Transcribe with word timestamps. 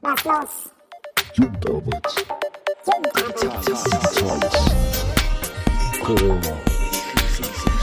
Was 0.00 0.24
los? 0.24 0.70
Jugendarbeit. 1.34 2.26
Jugendarbeit. 2.86 3.34
Corona. 6.04 6.40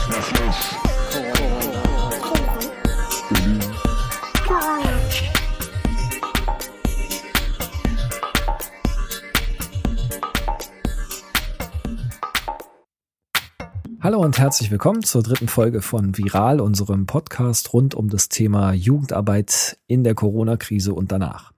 Was 0.08 0.30
los? 0.32 0.58
Berlin. 3.28 3.60
Corona. 4.46 4.98
Hallo 14.00 14.20
und 14.20 14.38
herzlich 14.38 14.70
willkommen 14.70 15.02
zur 15.02 15.22
dritten 15.22 15.48
Folge 15.48 15.82
von 15.82 16.16
Viral, 16.16 16.60
unserem 16.60 17.04
Podcast 17.04 17.74
rund 17.74 17.94
um 17.94 18.08
das 18.08 18.30
Thema 18.30 18.72
Jugendarbeit 18.72 19.78
in 19.86 20.02
der 20.02 20.14
Corona-Krise 20.14 20.94
und 20.94 21.12
danach. 21.12 21.55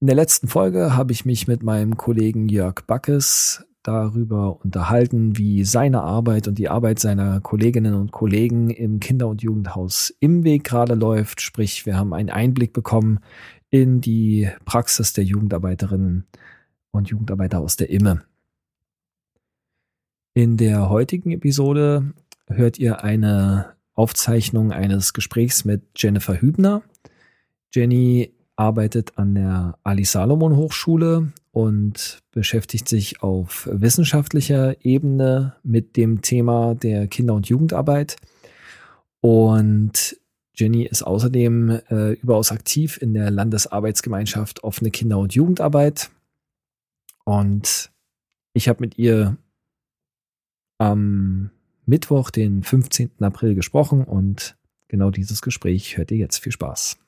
In 0.00 0.06
der 0.06 0.14
letzten 0.14 0.46
Folge 0.46 0.96
habe 0.96 1.12
ich 1.12 1.24
mich 1.24 1.48
mit 1.48 1.64
meinem 1.64 1.96
Kollegen 1.96 2.48
Jörg 2.48 2.82
Backes 2.86 3.64
darüber 3.82 4.60
unterhalten, 4.62 5.36
wie 5.36 5.64
seine 5.64 6.02
Arbeit 6.02 6.46
und 6.46 6.56
die 6.56 6.68
Arbeit 6.68 7.00
seiner 7.00 7.40
Kolleginnen 7.40 7.94
und 7.94 8.12
Kollegen 8.12 8.70
im 8.70 9.00
Kinder- 9.00 9.26
und 9.26 9.42
Jugendhaus 9.42 10.14
im 10.20 10.44
Weg 10.44 10.62
gerade 10.62 10.94
läuft. 10.94 11.40
Sprich, 11.40 11.84
wir 11.84 11.96
haben 11.96 12.14
einen 12.14 12.30
Einblick 12.30 12.72
bekommen 12.72 13.18
in 13.70 14.00
die 14.00 14.48
Praxis 14.64 15.14
der 15.14 15.24
Jugendarbeiterinnen 15.24 16.28
und 16.92 17.08
Jugendarbeiter 17.08 17.58
aus 17.58 17.74
der 17.74 17.90
Imme. 17.90 18.22
In 20.32 20.56
der 20.56 20.90
heutigen 20.90 21.32
Episode 21.32 22.14
hört 22.46 22.78
ihr 22.78 23.02
eine 23.02 23.74
Aufzeichnung 23.94 24.70
eines 24.70 25.12
Gesprächs 25.12 25.64
mit 25.64 25.82
Jennifer 25.96 26.40
Hübner. 26.40 26.82
Jenny 27.74 28.32
arbeitet 28.58 29.16
an 29.16 29.34
der 29.34 29.78
Ali 29.84 30.04
Salomon 30.04 30.56
Hochschule 30.56 31.32
und 31.52 32.18
beschäftigt 32.32 32.88
sich 32.88 33.22
auf 33.22 33.68
wissenschaftlicher 33.70 34.84
Ebene 34.84 35.54
mit 35.62 35.96
dem 35.96 36.22
Thema 36.22 36.74
der 36.74 37.06
Kinder- 37.06 37.34
und 37.34 37.48
Jugendarbeit. 37.48 38.16
Und 39.20 40.16
Jenny 40.54 40.82
ist 40.84 41.02
außerdem 41.04 41.80
äh, 41.88 42.12
überaus 42.14 42.50
aktiv 42.50 42.98
in 43.00 43.14
der 43.14 43.30
Landesarbeitsgemeinschaft 43.30 44.64
offene 44.64 44.90
Kinder- 44.90 45.18
und 45.18 45.34
Jugendarbeit. 45.34 46.10
Und 47.24 47.92
ich 48.54 48.68
habe 48.68 48.80
mit 48.80 48.98
ihr 48.98 49.36
am 50.78 51.50
Mittwoch, 51.86 52.30
den 52.30 52.64
15. 52.64 53.10
April 53.20 53.54
gesprochen 53.54 54.02
und 54.02 54.56
genau 54.88 55.10
dieses 55.10 55.42
Gespräch 55.42 55.96
hört 55.96 56.10
ihr 56.10 56.18
jetzt. 56.18 56.38
Viel 56.38 56.52
Spaß. 56.52 56.98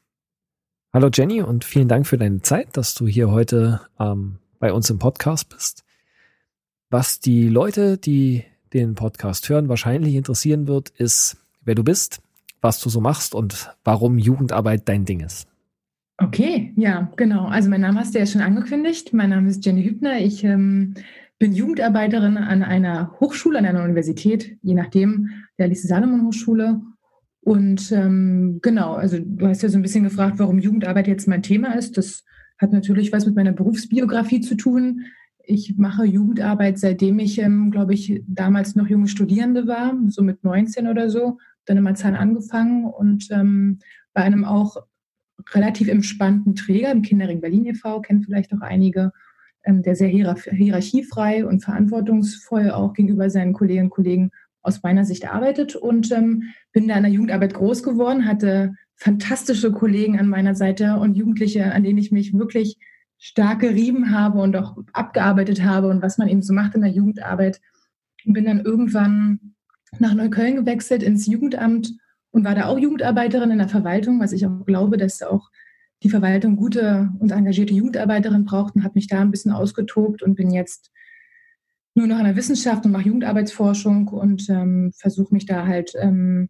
Hallo 0.93 1.09
Jenny 1.13 1.41
und 1.41 1.65
vielen 1.65 1.87
Dank 1.87 2.05
für 2.05 2.19
deine 2.19 2.43
Zeit, 2.43 2.77
dass 2.77 2.95
du 2.95 3.07
hier 3.07 3.31
heute 3.31 3.81
ähm, 4.01 4.39
bei 4.59 4.73
uns 4.73 4.91
im 4.91 4.99
Podcast 4.99 5.49
bist. 5.49 5.85
Was 6.91 7.21
die 7.21 7.49
Leute, 7.49 7.97
die 7.97 8.43
den 8.73 8.97
Podcast 8.97 9.49
hören, 9.49 9.69
wahrscheinlich 9.69 10.17
interessieren 10.17 10.67
wird, 10.67 10.89
ist, 10.89 11.37
wer 11.65 11.77
du 11.77 11.85
bist, 11.85 12.23
was 12.61 12.81
du 12.81 12.89
so 12.89 13.01
machst 13.01 13.37
und 13.37 13.73
warum 13.85 14.19
Jugendarbeit 14.19 14.89
dein 14.89 15.05
Ding 15.05 15.21
ist. 15.21 15.47
Okay, 16.19 16.73
ja, 16.75 17.13
genau. 17.15 17.47
Also 17.47 17.71
mein 17.71 17.83
Name 17.83 18.01
hast 18.01 18.17
du 18.17 18.19
ja 18.19 18.27
schon 18.27 18.43
angekündigt. 18.43 19.13
Mein 19.13 19.31
Name 19.31 19.49
ist 19.49 19.65
Jenny 19.65 19.85
Hübner. 19.85 20.19
Ich 20.19 20.43
ähm, 20.43 20.95
bin 21.39 21.53
Jugendarbeiterin 21.53 22.37
an 22.37 22.65
einer 22.65 23.15
Hochschule, 23.21 23.61
an 23.61 23.65
einer 23.65 23.85
Universität, 23.85 24.59
je 24.63 24.75
nachdem, 24.75 25.31
der 25.57 25.67
Alice 25.67 25.85
Salomon 25.85 26.27
Hochschule 26.27 26.81
und 27.43 27.91
ähm, 27.93 28.59
genau, 28.63 28.95
also 28.95 29.19
du 29.19 29.47
hast 29.47 29.63
ja 29.63 29.69
so 29.69 29.79
ein 29.79 29.83
bisschen 29.83 30.05
gefragt, 30.05 30.39
warum 30.39 30.59
Jugendarbeit 30.59 31.07
jetzt 31.09 31.27
mein 31.27 31.43
Thema 31.43 31.75
ist. 31.75 31.97
Das 31.97 32.25
hat 32.59 32.73
natürlich 32.73 33.13
was 33.13 33.27
mit 33.27 33.35
meiner 33.35 33.53
Berufsbiografie 33.53 34.41
zu 34.41 34.57
tun. 34.57 35.07
Ich 35.45 35.77
mache 35.79 36.05
Jugendarbeit, 36.05 36.79
seitdem 36.79 37.19
ich, 37.19 37.39
ähm, 37.39 37.71
glaube 37.71 37.95
ich, 37.95 38.23
damals 38.27 38.77
noch 38.77 38.89
junge 38.89 39.09
Studierende 39.09 39.67
war, 39.67 39.97
so 40.09 40.23
mit 40.23 40.45
19 40.45 40.87
oder 40.87 41.09
so. 41.09 41.39
Dann 41.65 41.79
in 41.79 41.83
Marzahn 41.83 42.15
angefangen 42.15 42.85
und 42.85 43.29
ähm, 43.31 43.79
bei 44.13 44.23
einem 44.23 44.45
auch 44.45 44.77
relativ 45.55 45.89
entspannten 45.89 46.55
Träger, 46.55 46.93
im 46.93 47.03
Kinderring 47.03 47.41
Berlin 47.41 47.67
e.V., 47.67 48.03
kennen 48.03 48.23
vielleicht 48.23 48.53
auch 48.53 48.61
einige, 48.61 49.13
ähm, 49.65 49.83
der 49.83 49.97
sehr 49.97 50.09
hierarchiefrei 50.09 51.47
und 51.47 51.65
verantwortungsvoll 51.65 52.71
auch 52.71 52.93
gegenüber 52.93 53.31
seinen 53.31 53.55
Kolleginnen 53.55 53.87
und 53.87 53.91
Kollegen 53.91 54.31
aus 54.63 54.83
meiner 54.83 55.05
Sicht 55.05 55.31
arbeitet 55.31 55.77
und 55.77 56.11
ähm, 56.13 56.45
bin 56.73 56.89
da 56.89 56.97
in 56.97 57.03
der 57.03 57.13
Jugendarbeit 57.13 57.55
groß 57.55 57.83
geworden, 57.83 58.27
hatte 58.27 58.75
fantastische 58.97 59.73
Kollegen 59.73 60.19
an 60.19 60.29
meiner 60.29 60.55
Seite 60.55 60.97
und 60.97 61.17
Jugendliche, 61.17 61.73
an 61.73 61.83
denen 61.83 61.99
ich 61.99 62.13
mich 62.13 62.35
wirklich 62.35 62.77
stark 63.19 63.61
gerieben 63.61 64.11
habe 64.11 64.41
und 64.41 64.57
auch 64.57 64.77
abgearbeitet 64.93 65.63
habe 65.63 65.89
und 65.89 66.03
was 66.03 66.19
man 66.19 66.29
eben 66.29 66.43
so 66.43 66.53
macht 66.53 66.75
in 66.75 66.83
der 66.83 66.91
Jugendarbeit. 66.91 67.61
Und 68.27 68.35
bin 68.35 68.45
dann 68.45 68.61
irgendwann 68.61 69.55
nach 69.99 70.15
Neukölln 70.15 70.57
gewechselt 70.57 71.03
ins 71.03 71.27
Jugendamt 71.27 71.93
und 72.31 72.45
war 72.45 72.55
da 72.55 72.67
auch 72.67 72.79
Jugendarbeiterin 72.79 73.51
in 73.51 73.59
der 73.59 73.69
Verwaltung, 73.69 74.21
was 74.21 74.33
ich 74.33 74.47
auch 74.47 74.65
glaube, 74.67 74.97
dass 74.99 75.23
auch 75.23 75.51
die 76.03 76.11
Verwaltung 76.11 76.57
gute 76.57 77.11
und 77.19 77.33
engagierte 77.33 77.75
Jugendarbeiterinnen 77.75 78.45
braucht 78.45 78.75
und 78.75 78.85
habe 78.85 78.95
mich 78.95 79.07
da 79.07 79.21
ein 79.21 79.31
bisschen 79.31 79.53
ausgetobt 79.53 80.23
und 80.23 80.35
bin 80.35 80.51
jetzt 80.51 80.91
nur 81.95 82.07
noch 82.07 82.19
in 82.19 82.25
der 82.25 82.37
Wissenschaft 82.37 82.85
und 82.85 82.93
mache 82.93 83.07
Jugendarbeitsforschung 83.07 84.09
und 84.09 84.49
ähm, 84.49 84.93
versuche 84.97 85.35
mich 85.35 85.47
da 85.47 85.67
halt 85.67 85.93
ähm, 85.99 86.49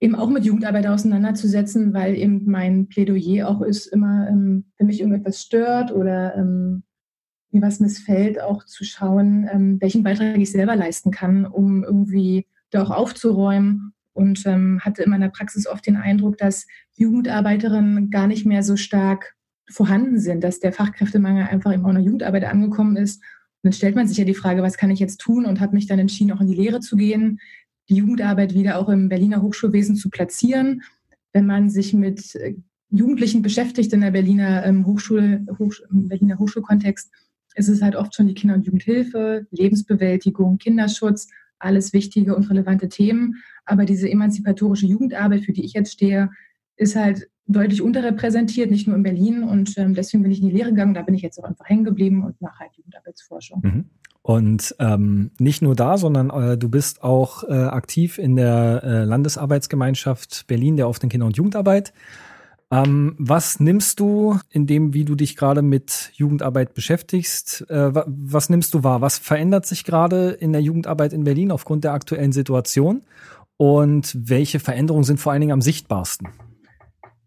eben 0.00 0.14
auch 0.14 0.28
mit 0.28 0.44
Jugendarbeit 0.44 0.86
auseinanderzusetzen, 0.86 1.94
weil 1.94 2.14
eben 2.16 2.42
mein 2.44 2.88
Plädoyer 2.88 3.48
auch 3.48 3.62
ist, 3.62 3.86
immer, 3.86 4.28
ähm, 4.28 4.66
wenn 4.76 4.86
mich 4.88 5.00
irgendetwas 5.00 5.40
stört 5.40 5.92
oder 5.92 6.36
ähm, 6.36 6.82
mir 7.50 7.62
was 7.62 7.80
missfällt, 7.80 8.40
auch 8.40 8.64
zu 8.64 8.84
schauen, 8.84 9.48
ähm, 9.50 9.80
welchen 9.80 10.02
Beitrag 10.02 10.36
ich 10.36 10.52
selber 10.52 10.76
leisten 10.76 11.10
kann, 11.10 11.46
um 11.46 11.82
irgendwie 11.82 12.46
da 12.70 12.82
auch 12.82 12.90
aufzuräumen. 12.90 13.92
Und 14.12 14.46
ähm, 14.46 14.80
hatte 14.80 15.02
in 15.02 15.10
meiner 15.10 15.28
Praxis 15.28 15.66
oft 15.66 15.86
den 15.86 15.96
Eindruck, 15.96 16.38
dass 16.38 16.66
Jugendarbeiterinnen 16.94 18.08
gar 18.10 18.26
nicht 18.26 18.46
mehr 18.46 18.62
so 18.62 18.76
stark 18.76 19.34
vorhanden 19.68 20.18
sind, 20.18 20.42
dass 20.42 20.58
der 20.58 20.72
Fachkräftemangel 20.72 21.48
einfach 21.48 21.74
eben 21.74 21.84
auch 21.84 21.90
in 21.90 21.96
der 21.96 22.04
Jugendarbeit 22.04 22.44
angekommen 22.44 22.96
ist 22.96 23.22
dann 23.66 23.72
stellt 23.72 23.96
man 23.96 24.06
sich 24.06 24.16
ja 24.16 24.24
die 24.24 24.34
Frage, 24.34 24.62
was 24.62 24.78
kann 24.78 24.90
ich 24.90 25.00
jetzt 25.00 25.20
tun 25.20 25.44
und 25.44 25.60
habe 25.60 25.74
mich 25.74 25.86
dann 25.86 25.98
entschieden, 25.98 26.32
auch 26.32 26.40
in 26.40 26.46
die 26.46 26.54
Lehre 26.54 26.80
zu 26.80 26.96
gehen, 26.96 27.40
die 27.88 27.96
Jugendarbeit 27.96 28.54
wieder 28.54 28.78
auch 28.78 28.88
im 28.88 29.08
Berliner 29.08 29.42
Hochschulwesen 29.42 29.96
zu 29.96 30.08
platzieren. 30.08 30.82
Wenn 31.32 31.46
man 31.46 31.68
sich 31.68 31.92
mit 31.92 32.34
äh, 32.36 32.54
Jugendlichen 32.90 33.42
beschäftigt 33.42 33.92
in 33.92 34.00
der 34.00 34.12
Berliner 34.12 34.64
ähm, 34.64 34.86
Hochschule, 34.86 35.44
Hochsch 35.58 35.82
Berliner 35.90 36.38
Hochschulkontext, 36.38 37.10
ist 37.56 37.68
es 37.68 37.82
halt 37.82 37.96
oft 37.96 38.14
schon 38.14 38.28
die 38.28 38.34
Kinder- 38.34 38.54
und 38.54 38.66
Jugendhilfe, 38.66 39.46
Lebensbewältigung, 39.50 40.58
Kinderschutz, 40.58 41.28
alles 41.58 41.92
wichtige 41.92 42.36
und 42.36 42.48
relevante 42.50 42.88
Themen. 42.88 43.42
Aber 43.64 43.84
diese 43.84 44.08
emanzipatorische 44.08 44.86
Jugendarbeit, 44.86 45.44
für 45.44 45.52
die 45.52 45.64
ich 45.64 45.72
jetzt 45.72 45.92
stehe, 45.92 46.30
ist 46.76 46.94
halt 46.94 47.28
deutlich 47.48 47.82
unterrepräsentiert, 47.82 48.70
nicht 48.70 48.86
nur 48.86 48.96
in 48.96 49.02
Berlin. 49.02 49.42
Und 49.42 49.76
ähm, 49.78 49.94
deswegen 49.94 50.22
bin 50.22 50.32
ich 50.32 50.40
in 50.40 50.48
die 50.48 50.54
Lehre 50.54 50.70
gegangen. 50.70 50.94
Da 50.94 51.02
bin 51.02 51.14
ich 51.14 51.22
jetzt 51.22 51.38
auch 51.38 51.44
einfach 51.44 51.68
hängen 51.68 51.84
geblieben 51.84 52.24
und 52.24 52.40
mache 52.40 52.60
halt 52.60 52.72
Jugendarbeitsforschung. 52.76 53.60
Mhm. 53.62 53.84
Und 54.22 54.74
ähm, 54.80 55.30
nicht 55.38 55.62
nur 55.62 55.76
da, 55.76 55.98
sondern 55.98 56.30
äh, 56.30 56.58
du 56.58 56.68
bist 56.68 57.04
auch 57.04 57.44
äh, 57.44 57.52
aktiv 57.52 58.18
in 58.18 58.34
der 58.34 58.82
äh, 58.82 59.04
Landesarbeitsgemeinschaft 59.04 60.48
Berlin 60.48 60.76
der 60.76 60.88
offenen 60.88 61.10
Kinder- 61.10 61.26
und 61.26 61.36
Jugendarbeit. 61.36 61.92
Ähm, 62.72 63.14
was 63.18 63.60
nimmst 63.60 64.00
du 64.00 64.40
in 64.50 64.66
dem, 64.66 64.92
wie 64.92 65.04
du 65.04 65.14
dich 65.14 65.36
gerade 65.36 65.62
mit 65.62 66.10
Jugendarbeit 66.14 66.74
beschäftigst? 66.74 67.70
Äh, 67.70 67.92
was 67.94 68.50
nimmst 68.50 68.74
du 68.74 68.82
wahr? 68.82 69.00
Was 69.00 69.18
verändert 69.18 69.66
sich 69.66 69.84
gerade 69.84 70.30
in 70.30 70.52
der 70.52 70.60
Jugendarbeit 70.60 71.12
in 71.12 71.22
Berlin 71.22 71.52
aufgrund 71.52 71.84
der 71.84 71.92
aktuellen 71.92 72.32
Situation? 72.32 73.02
Und 73.56 74.16
welche 74.28 74.58
Veränderungen 74.58 75.04
sind 75.04 75.20
vor 75.20 75.30
allen 75.30 75.40
Dingen 75.40 75.52
am 75.52 75.62
sichtbarsten? 75.62 76.28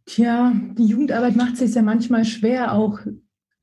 Tja, 0.10 0.56
die 0.76 0.88
Jugendarbeit 0.88 1.36
macht 1.36 1.54
es 1.54 1.60
sich 1.60 1.76
ja 1.76 1.84
manchmal 1.84 2.26
schwer, 2.26 2.74
auch 2.74 3.00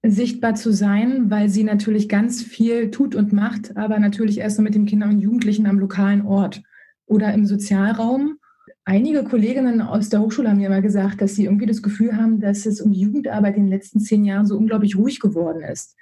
sichtbar 0.07 0.55
zu 0.55 0.73
sein, 0.73 1.29
weil 1.29 1.49
sie 1.49 1.65
natürlich 1.65 2.09
ganz 2.09 2.41
viel 2.41 2.93
tut 2.93 3.17
und 3.17 3.33
macht, 3.33 3.77
aber 3.77 3.99
natürlich 3.99 4.39
erst 4.39 4.55
so 4.55 4.63
mit 4.63 4.77
den 4.77 4.87
Kindern 4.87 5.11
und 5.11 5.21
Jugendlichen 5.21 5.67
am 5.67 5.81
lokalen 5.81 6.23
Ort 6.25 6.63
oder 7.05 7.35
im 7.35 7.47
Sozialraum. 7.47 8.39
Einige 8.85 9.25
Kolleginnen 9.25 9.81
aus 9.81 10.09
der 10.09 10.21
Hochschule 10.21 10.49
haben 10.49 10.59
mir 10.59 10.69
immer 10.69 10.83
gesagt, 10.83 11.21
dass 11.21 11.35
sie 11.35 11.47
irgendwie 11.47 11.67
das 11.67 11.83
Gefühl 11.83 12.17
haben, 12.17 12.39
dass 12.39 12.65
es 12.65 12.81
um 12.81 12.93
Jugendarbeit 12.93 13.57
in 13.57 13.65
den 13.65 13.73
letzten 13.73 13.99
zehn 13.99 14.25
Jahren 14.25 14.47
so 14.47 14.57
unglaublich 14.57 14.97
ruhig 14.97 15.19
geworden 15.19 15.63
ist. 15.63 15.97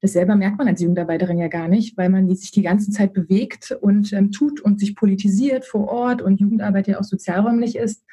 Das 0.00 0.12
selber 0.12 0.36
merkt 0.36 0.58
man 0.58 0.68
als 0.68 0.80
Jugendarbeiterin 0.80 1.38
ja 1.38 1.48
gar 1.48 1.66
nicht, 1.66 1.96
weil 1.96 2.08
man 2.08 2.32
sich 2.32 2.52
die 2.52 2.62
ganze 2.62 2.92
Zeit 2.92 3.14
bewegt 3.14 3.76
und 3.80 4.12
ähm, 4.12 4.30
tut 4.30 4.60
und 4.60 4.78
sich 4.78 4.94
politisiert 4.94 5.64
vor 5.64 5.88
Ort 5.88 6.22
und 6.22 6.38
Jugendarbeit 6.38 6.86
ja 6.86 7.00
auch 7.00 7.04
sozialräumlich 7.04 7.74
ist. 7.74 8.04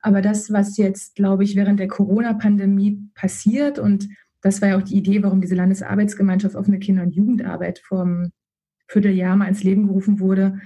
Aber 0.00 0.22
das, 0.22 0.52
was 0.52 0.76
jetzt, 0.76 1.14
glaube 1.14 1.44
ich, 1.44 1.56
während 1.56 1.78
der 1.78 1.88
Corona-Pandemie 1.88 3.10
passiert, 3.14 3.78
und 3.78 4.08
das 4.40 4.62
war 4.62 4.70
ja 4.70 4.78
auch 4.78 4.82
die 4.82 4.96
Idee, 4.96 5.22
warum 5.22 5.40
diese 5.40 5.54
Landesarbeitsgemeinschaft 5.54 6.56
offene 6.56 6.78
Kinder- 6.78 7.02
und 7.02 7.14
Jugendarbeit 7.14 7.82
einem 7.90 8.32
Vierteljahr 8.88 9.36
mal 9.36 9.48
ins 9.48 9.62
Leben 9.62 9.86
gerufen 9.86 10.20
wurde, 10.20 10.58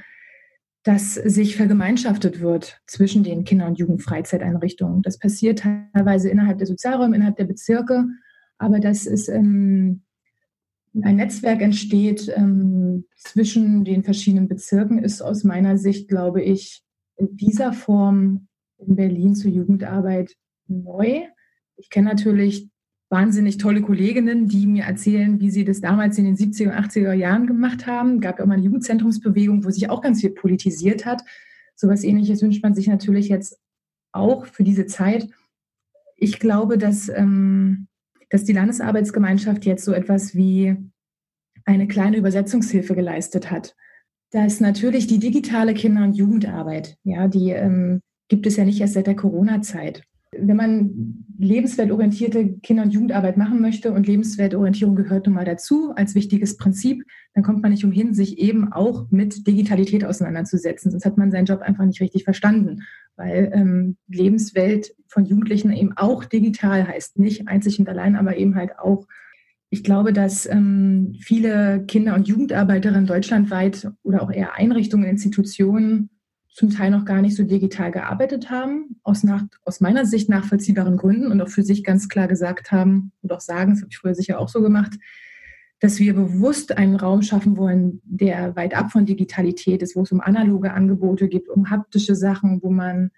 dass 0.84 1.14
sich 1.14 1.56
vergemeinschaftet 1.56 2.40
wird 2.40 2.80
zwischen 2.86 3.24
den 3.24 3.44
Kinder- 3.44 3.66
und 3.66 3.78
Jugendfreizeiteinrichtungen. 3.78 5.02
Das 5.02 5.18
passiert 5.18 5.60
teilweise 5.60 6.28
innerhalb 6.28 6.58
der 6.58 6.66
Sozialräume, 6.66 7.16
innerhalb 7.16 7.36
der 7.36 7.46
Bezirke, 7.46 8.06
aber 8.58 8.80
dass 8.80 9.06
es 9.06 9.28
ähm, 9.28 10.02
ein 11.02 11.16
Netzwerk 11.16 11.60
entsteht 11.60 12.30
ähm, 12.36 13.06
zwischen 13.16 13.84
den 13.84 14.04
verschiedenen 14.04 14.46
Bezirken, 14.46 14.98
ist 14.98 15.22
aus 15.22 15.42
meiner 15.42 15.78
Sicht, 15.78 16.08
glaube 16.08 16.42
ich, 16.42 16.82
in 17.16 17.36
dieser 17.36 17.72
Form 17.72 18.48
in 18.78 18.96
Berlin 18.96 19.34
zur 19.34 19.50
Jugendarbeit 19.50 20.34
neu. 20.66 21.22
Ich 21.76 21.90
kenne 21.90 22.08
natürlich 22.08 22.68
wahnsinnig 23.10 23.58
tolle 23.58 23.82
Kolleginnen, 23.82 24.48
die 24.48 24.66
mir 24.66 24.84
erzählen, 24.84 25.40
wie 25.40 25.50
sie 25.50 25.64
das 25.64 25.80
damals 25.80 26.18
in 26.18 26.24
den 26.24 26.36
70er 26.36 26.70
und 26.70 26.84
80er 26.84 27.12
Jahren 27.12 27.46
gemacht 27.46 27.86
haben. 27.86 28.16
Es 28.16 28.20
gab 28.22 28.38
ja 28.38 28.44
auch 28.44 28.48
mal 28.48 28.54
eine 28.54 28.64
Jugendzentrumsbewegung, 28.64 29.64
wo 29.64 29.70
sich 29.70 29.88
auch 29.90 30.00
ganz 30.00 30.20
viel 30.20 30.30
politisiert 30.30 31.06
hat. 31.06 31.22
So 31.76 31.86
etwas 31.86 32.04
ähnliches 32.04 32.42
wünscht 32.42 32.62
man 32.62 32.74
sich 32.74 32.88
natürlich 32.88 33.28
jetzt 33.28 33.58
auch 34.12 34.46
für 34.46 34.64
diese 34.64 34.86
Zeit. 34.86 35.28
Ich 36.16 36.38
glaube, 36.38 36.78
dass, 36.78 37.08
ähm, 37.08 37.88
dass 38.30 38.44
die 38.44 38.52
Landesarbeitsgemeinschaft 38.52 39.64
jetzt 39.64 39.84
so 39.84 39.92
etwas 39.92 40.34
wie 40.34 40.76
eine 41.64 41.88
kleine 41.88 42.16
Übersetzungshilfe 42.16 42.94
geleistet 42.94 43.50
hat. 43.50 43.74
Da 44.30 44.44
ist 44.44 44.60
natürlich 44.60 45.06
die 45.06 45.18
digitale 45.18 45.74
Kinder- 45.74 46.04
und 46.04 46.14
Jugendarbeit, 46.14 46.96
ja, 47.04 47.28
die 47.28 47.50
ähm, 47.50 48.00
gibt 48.28 48.46
es 48.46 48.56
ja 48.56 48.64
nicht 48.64 48.80
erst 48.80 48.94
seit 48.94 49.06
der 49.06 49.16
Corona-Zeit 49.16 50.02
wenn 50.38 50.56
man 50.56 51.24
lebenswertorientierte 51.38 52.58
Kinder- 52.62 52.84
und 52.84 52.92
Jugendarbeit 52.92 53.36
machen 53.36 53.60
möchte 53.60 53.92
und 53.92 54.06
Lebenswertorientierung 54.06 54.94
gehört 54.94 55.26
nun 55.26 55.34
mal 55.34 55.44
dazu 55.44 55.92
als 55.94 56.14
wichtiges 56.14 56.56
Prinzip, 56.56 57.04
dann 57.34 57.44
kommt 57.44 57.62
man 57.62 57.72
nicht 57.72 57.84
umhin, 57.84 58.14
sich 58.14 58.38
eben 58.38 58.72
auch 58.72 59.10
mit 59.10 59.46
Digitalität 59.46 60.04
auseinanderzusetzen. 60.04 60.90
Sonst 60.90 61.04
hat 61.04 61.18
man 61.18 61.30
seinen 61.30 61.46
Job 61.46 61.60
einfach 61.60 61.84
nicht 61.84 62.00
richtig 62.00 62.24
verstanden, 62.24 62.82
weil 63.16 63.50
ähm, 63.52 63.96
Lebenswelt 64.08 64.94
von 65.08 65.24
Jugendlichen 65.24 65.72
eben 65.72 65.92
auch 65.96 66.24
digital 66.24 66.86
heißt. 66.86 67.18
Nicht 67.18 67.48
einzig 67.48 67.78
und 67.78 67.88
allein, 67.88 68.16
aber 68.16 68.36
eben 68.36 68.54
halt 68.54 68.78
auch. 68.78 69.06
Ich 69.70 69.82
glaube, 69.82 70.12
dass 70.12 70.46
ähm, 70.46 71.16
viele 71.20 71.84
Kinder- 71.86 72.14
und 72.14 72.28
Jugendarbeiterinnen 72.28 73.06
deutschlandweit 73.06 73.90
oder 74.04 74.22
auch 74.22 74.30
eher 74.30 74.54
Einrichtungen, 74.54 75.08
Institutionen 75.08 76.10
zum 76.54 76.70
Teil 76.70 76.92
noch 76.92 77.04
gar 77.04 77.20
nicht 77.20 77.34
so 77.36 77.42
digital 77.42 77.90
gearbeitet 77.90 78.48
haben, 78.48 78.96
aus, 79.02 79.24
nach, 79.24 79.42
aus 79.64 79.80
meiner 79.80 80.06
Sicht 80.06 80.28
nachvollziehbaren 80.28 80.96
Gründen 80.96 81.32
und 81.32 81.40
auch 81.42 81.48
für 81.48 81.64
sich 81.64 81.82
ganz 81.82 82.08
klar 82.08 82.28
gesagt 82.28 82.70
haben 82.70 83.10
und 83.22 83.32
auch 83.32 83.40
sagen, 83.40 83.72
das 83.72 83.80
habe 83.80 83.90
ich 83.90 83.98
früher 83.98 84.14
sicher 84.14 84.38
auch 84.38 84.48
so 84.48 84.62
gemacht, 84.62 84.92
dass 85.80 85.98
wir 85.98 86.14
bewusst 86.14 86.78
einen 86.78 86.94
Raum 86.94 87.22
schaffen 87.22 87.56
wollen, 87.56 88.00
der 88.04 88.54
weit 88.54 88.74
ab 88.76 88.92
von 88.92 89.04
Digitalität 89.04 89.82
ist, 89.82 89.96
wo 89.96 90.02
es 90.02 90.12
um 90.12 90.20
analoge 90.20 90.72
Angebote 90.72 91.28
geht, 91.28 91.48
um 91.48 91.70
haptische 91.70 92.14
Sachen, 92.14 92.62
wo 92.62 92.70
man 92.70 93.10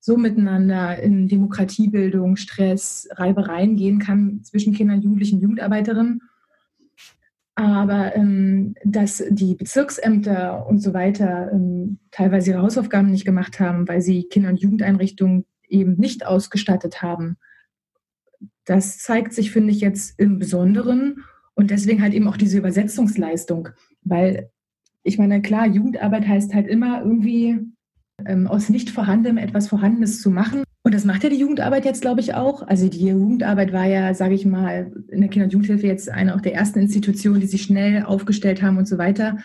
so 0.00 0.16
miteinander 0.16 1.00
in 1.00 1.28
Demokratiebildung, 1.28 2.34
Stress, 2.34 3.08
Reibereien 3.12 3.76
gehen 3.76 4.00
kann 4.00 4.42
zwischen 4.42 4.74
Kindern, 4.74 5.00
Jugendlichen, 5.00 5.40
Jugendarbeiterinnen 5.40 6.22
aber 7.60 8.16
ähm, 8.16 8.74
dass 8.84 9.22
die 9.28 9.54
Bezirksämter 9.54 10.66
und 10.66 10.78
so 10.78 10.94
weiter 10.94 11.50
ähm, 11.52 11.98
teilweise 12.10 12.52
ihre 12.52 12.62
Hausaufgaben 12.62 13.10
nicht 13.10 13.26
gemacht 13.26 13.60
haben, 13.60 13.86
weil 13.86 14.00
sie 14.00 14.24
Kinder- 14.24 14.48
und 14.48 14.60
Jugendeinrichtungen 14.60 15.44
eben 15.68 15.96
nicht 15.96 16.24
ausgestattet 16.26 17.02
haben, 17.02 17.36
das 18.64 18.98
zeigt 18.98 19.34
sich, 19.34 19.50
finde 19.50 19.72
ich, 19.72 19.80
jetzt 19.80 20.18
im 20.18 20.38
Besonderen. 20.38 21.24
Und 21.54 21.70
deswegen 21.70 22.00
halt 22.00 22.14
eben 22.14 22.28
auch 22.28 22.38
diese 22.38 22.56
Übersetzungsleistung. 22.56 23.68
Weil 24.02 24.50
ich 25.02 25.18
meine, 25.18 25.42
klar, 25.42 25.66
Jugendarbeit 25.66 26.26
heißt 26.26 26.54
halt 26.54 26.66
immer 26.66 27.02
irgendwie 27.02 27.58
ähm, 28.24 28.46
aus 28.46 28.70
nicht 28.70 28.88
vorhandenem 28.88 29.36
etwas 29.36 29.68
Vorhandenes 29.68 30.22
zu 30.22 30.30
machen. 30.30 30.62
Und 30.82 30.94
das 30.94 31.04
macht 31.04 31.22
ja 31.22 31.28
die 31.28 31.38
Jugendarbeit 31.38 31.84
jetzt, 31.84 32.00
glaube 32.00 32.20
ich, 32.20 32.34
auch. 32.34 32.66
Also 32.66 32.88
die 32.88 33.06
Jugendarbeit 33.06 33.72
war 33.72 33.84
ja, 33.84 34.14
sage 34.14 34.34
ich 34.34 34.46
mal, 34.46 34.92
in 35.08 35.20
der 35.20 35.28
Kinder- 35.28 35.44
und 35.44 35.52
Jugendhilfe 35.52 35.86
jetzt 35.86 36.08
eine 36.08 36.34
auch 36.34 36.40
der 36.40 36.54
ersten 36.54 36.78
Institutionen, 36.78 37.40
die 37.40 37.46
sich 37.46 37.62
schnell 37.62 38.04
aufgestellt 38.04 38.62
haben 38.62 38.78
und 38.78 38.88
so 38.88 38.96
weiter. 38.96 39.36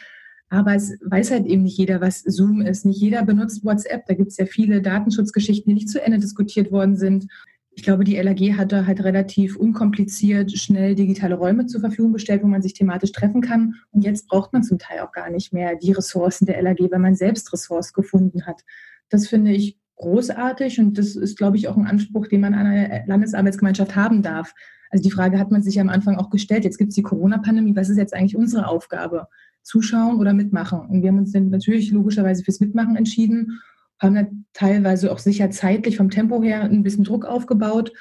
Aber 0.50 0.76
es 0.76 0.98
weiß 1.04 1.32
halt 1.32 1.46
eben 1.46 1.64
nicht 1.64 1.78
jeder, 1.78 2.00
was 2.00 2.22
Zoom 2.22 2.62
ist. 2.62 2.86
Nicht 2.86 3.02
jeder 3.02 3.26
benutzt 3.26 3.66
WhatsApp. 3.66 4.06
Da 4.06 4.14
gibt 4.14 4.30
es 4.30 4.38
ja 4.38 4.46
viele 4.46 4.82
Datenschutzgeschichten, 4.82 5.70
die 5.70 5.74
nicht 5.74 5.90
zu 5.90 6.02
Ende 6.02 6.20
diskutiert 6.20 6.72
worden 6.72 6.96
sind. 6.96 7.28
Ich 7.72 7.84
glaube, 7.84 8.06
die 8.06 8.16
LAG 8.16 8.40
hat 8.58 8.72
da 8.72 8.86
halt 8.86 9.04
relativ 9.04 9.58
unkompliziert 9.58 10.54
schnell 10.54 10.96
digitale 10.96 11.36
Räume 11.36 11.66
zur 11.66 11.82
Verfügung 11.82 12.14
gestellt, 12.14 12.42
wo 12.42 12.48
man 12.48 12.62
sich 12.62 12.74
thematisch 12.74 13.12
treffen 13.12 13.42
kann. 13.42 13.76
Und 13.92 14.06
jetzt 14.06 14.30
braucht 14.30 14.54
man 14.54 14.64
zum 14.64 14.80
Teil 14.80 15.02
auch 15.02 15.12
gar 15.12 15.30
nicht 15.30 15.52
mehr 15.52 15.76
die 15.76 15.92
Ressourcen 15.92 16.46
der 16.46 16.62
LAG, 16.62 16.80
weil 16.90 17.00
man 17.00 17.16
selbst 17.16 17.52
Ressourcen 17.52 17.92
gefunden 17.94 18.46
hat. 18.46 18.62
Das 19.10 19.28
finde 19.28 19.52
ich 19.52 19.78
großartig 19.96 20.80
und 20.80 20.98
das 20.98 21.16
ist, 21.16 21.38
glaube 21.38 21.58
ich, 21.58 21.68
auch 21.68 21.78
ein 21.78 21.88
Anspruch, 21.88 22.28
den 22.28 22.42
man 22.42 22.54
an 22.54 22.68
einer 22.68 23.06
Landesarbeitsgemeinschaft 23.08 23.96
haben 23.96 24.22
darf. 24.22 24.54
Also 24.90 25.04
die 25.04 25.12
Frage 25.12 25.40
hat 25.40 25.52
man 25.52 25.62
sich 25.62 25.80
am 25.80 25.90
Anfang 25.90 26.16
auch 26.16 26.30
gestellt. 26.30 26.64
Jetzt 26.64 26.78
gibt 26.78 26.90
es 26.90 26.96
die 26.96 27.02
Corona-Pandemie. 27.02 27.76
Was 27.76 27.90
ist 27.90 27.98
jetzt 27.98 28.14
eigentlich 28.14 28.36
unsere 28.36 28.68
Aufgabe? 28.68 29.28
Zuschauen 29.62 30.20
oder 30.20 30.34
mitmachen? 30.34 30.80
Und 30.80 31.02
wir 31.02 31.10
haben 31.10 31.18
uns 31.18 31.32
dann 31.32 31.50
natürlich 31.50 31.92
logischerweise 31.92 32.44
fürs 32.44 32.60
Mitmachen 32.60 32.96
entschieden, 32.96 33.60
haben 34.00 34.16
dann 34.16 34.46
teilweise 34.54 35.12
auch 35.12 35.20
sicher 35.20 35.50
zeitlich 35.52 35.98
vom 35.98 36.10
Tempo 36.10 36.44
her 36.44 36.64
ein 36.64 36.84
bisschen 36.84 37.04
Druck 37.04 37.26
aufgebaut. 37.26 37.92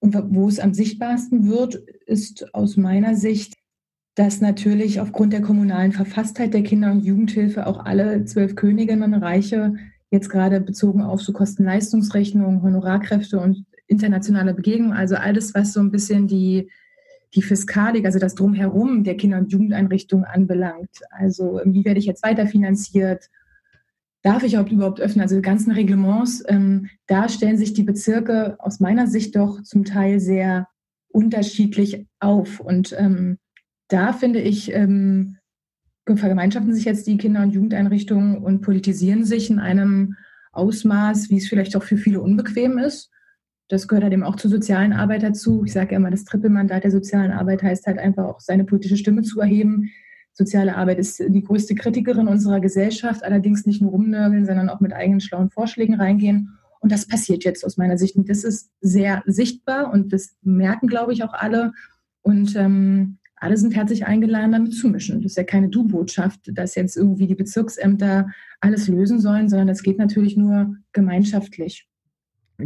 Und 0.00 0.16
wo 0.30 0.48
es 0.48 0.60
am 0.60 0.74
sichtbarsten 0.74 1.48
wird, 1.48 1.74
ist 2.06 2.54
aus 2.54 2.76
meiner 2.76 3.16
Sicht, 3.16 3.54
dass 4.14 4.40
natürlich 4.40 5.00
aufgrund 5.00 5.32
der 5.32 5.42
kommunalen 5.42 5.92
Verfasstheit 5.92 6.54
der 6.54 6.62
Kinder- 6.62 6.90
und 6.90 7.04
Jugendhilfe 7.04 7.66
auch 7.66 7.84
alle 7.84 8.24
zwölf 8.24 8.54
Königinnen 8.56 9.14
Reiche 9.14 9.74
jetzt 10.10 10.30
gerade 10.30 10.60
bezogen 10.60 11.02
auf 11.02 11.20
so 11.20 11.32
Kosten-Leistungsrechnungen, 11.32 12.62
Honorarkräfte 12.62 13.38
und 13.38 13.64
internationale 13.86 14.54
Begegnungen, 14.54 14.96
also 14.96 15.16
alles, 15.16 15.54
was 15.54 15.72
so 15.72 15.80
ein 15.80 15.90
bisschen 15.90 16.28
die, 16.28 16.70
die 17.34 17.42
Fiskalik, 17.42 18.04
also 18.04 18.18
das 18.18 18.34
Drumherum 18.34 19.04
der 19.04 19.16
Kinder- 19.16 19.38
und 19.38 19.52
Jugendeinrichtungen 19.52 20.24
anbelangt. 20.24 21.00
Also 21.10 21.60
wie 21.64 21.84
werde 21.84 21.98
ich 21.98 22.06
jetzt 22.06 22.22
weiterfinanziert? 22.22 23.28
Darf 24.22 24.42
ich 24.42 24.54
überhaupt 24.54 25.00
öffnen? 25.00 25.22
Also 25.22 25.36
die 25.36 25.42
ganzen 25.42 25.72
Reglements, 25.72 26.42
ähm, 26.48 26.88
da 27.06 27.28
stellen 27.28 27.56
sich 27.56 27.72
die 27.72 27.82
Bezirke 27.82 28.56
aus 28.58 28.80
meiner 28.80 29.06
Sicht 29.06 29.36
doch 29.36 29.62
zum 29.62 29.84
Teil 29.84 30.20
sehr 30.20 30.68
unterschiedlich 31.08 32.06
auf. 32.20 32.60
Und 32.60 32.94
ähm, 32.98 33.38
da 33.88 34.12
finde 34.12 34.40
ich, 34.40 34.72
ähm, 34.74 35.37
vergemeinschaften 36.16 36.74
sich 36.74 36.84
jetzt 36.84 37.06
die 37.06 37.18
Kinder- 37.18 37.42
und 37.42 37.50
Jugendeinrichtungen 37.50 38.38
und 38.38 38.60
politisieren 38.62 39.24
sich 39.24 39.50
in 39.50 39.58
einem 39.58 40.16
Ausmaß, 40.52 41.30
wie 41.30 41.36
es 41.36 41.48
vielleicht 41.48 41.76
auch 41.76 41.82
für 41.82 41.96
viele 41.96 42.20
unbequem 42.20 42.78
ist. 42.78 43.10
Das 43.68 43.86
gehört 43.86 44.04
halt 44.04 44.14
eben 44.14 44.24
auch 44.24 44.36
zur 44.36 44.50
sozialen 44.50 44.92
Arbeit 44.92 45.22
dazu. 45.22 45.62
Ich 45.64 45.72
sage 45.72 45.92
ja 45.92 45.98
immer, 45.98 46.10
das 46.10 46.24
Trippelmandat 46.24 46.84
der 46.84 46.90
sozialen 46.90 47.32
Arbeit 47.32 47.62
heißt 47.62 47.86
halt 47.86 47.98
einfach 47.98 48.24
auch 48.24 48.40
seine 48.40 48.64
politische 48.64 48.96
Stimme 48.96 49.22
zu 49.22 49.40
erheben. 49.40 49.90
Soziale 50.32 50.76
Arbeit 50.76 50.98
ist 50.98 51.18
die 51.18 51.42
größte 51.42 51.74
Kritikerin 51.74 52.28
unserer 52.28 52.60
Gesellschaft, 52.60 53.24
allerdings 53.24 53.66
nicht 53.66 53.82
nur 53.82 53.90
rumnörgeln, 53.90 54.46
sondern 54.46 54.70
auch 54.70 54.80
mit 54.80 54.92
eigenen 54.92 55.20
schlauen 55.20 55.50
Vorschlägen 55.50 55.94
reingehen. 55.94 56.58
Und 56.80 56.92
das 56.92 57.06
passiert 57.06 57.44
jetzt 57.44 57.64
aus 57.64 57.76
meiner 57.76 57.98
Sicht. 57.98 58.16
Und 58.16 58.30
das 58.30 58.44
ist 58.44 58.70
sehr 58.80 59.22
sichtbar 59.26 59.92
und 59.92 60.12
das 60.12 60.36
merken, 60.42 60.86
glaube 60.86 61.12
ich, 61.12 61.24
auch 61.24 61.34
alle. 61.34 61.72
Und 62.22 62.56
ähm, 62.56 63.18
alle 63.40 63.56
sind 63.56 63.74
herzlich 63.74 64.06
eingeladen, 64.06 64.52
damit 64.52 64.74
zu 64.74 64.88
mischen. 64.88 65.22
Das 65.22 65.32
ist 65.32 65.36
ja 65.36 65.44
keine 65.44 65.68
Du-Botschaft, 65.68 66.40
dass 66.52 66.74
jetzt 66.74 66.96
irgendwie 66.96 67.26
die 67.26 67.34
Bezirksämter 67.34 68.28
alles 68.60 68.88
lösen 68.88 69.20
sollen, 69.20 69.48
sondern 69.48 69.68
das 69.68 69.82
geht 69.82 69.98
natürlich 69.98 70.36
nur 70.36 70.76
gemeinschaftlich. 70.92 71.88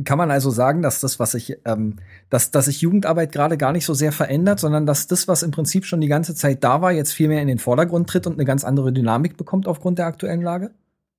Kann 0.04 0.16
man 0.16 0.30
also 0.30 0.48
sagen, 0.48 0.80
dass 0.80 1.00
das, 1.00 1.18
was 1.18 1.34
ich, 1.34 1.58
ähm, 1.66 1.96
dass, 2.30 2.50
dass 2.50 2.64
sich 2.64 2.80
Jugendarbeit 2.80 3.30
gerade 3.30 3.58
gar 3.58 3.72
nicht 3.72 3.84
so 3.84 3.92
sehr 3.92 4.10
verändert, 4.10 4.58
sondern 4.58 4.86
dass 4.86 5.06
das, 5.06 5.28
was 5.28 5.42
im 5.42 5.50
Prinzip 5.50 5.84
schon 5.84 6.00
die 6.00 6.08
ganze 6.08 6.34
Zeit 6.34 6.64
da 6.64 6.80
war, 6.80 6.92
jetzt 6.92 7.12
viel 7.12 7.28
mehr 7.28 7.42
in 7.42 7.48
den 7.48 7.58
Vordergrund 7.58 8.08
tritt 8.08 8.26
und 8.26 8.34
eine 8.34 8.46
ganz 8.46 8.64
andere 8.64 8.90
Dynamik 8.90 9.36
bekommt 9.36 9.68
aufgrund 9.68 9.98
der 9.98 10.06
aktuellen 10.06 10.40
Lage? 10.40 10.70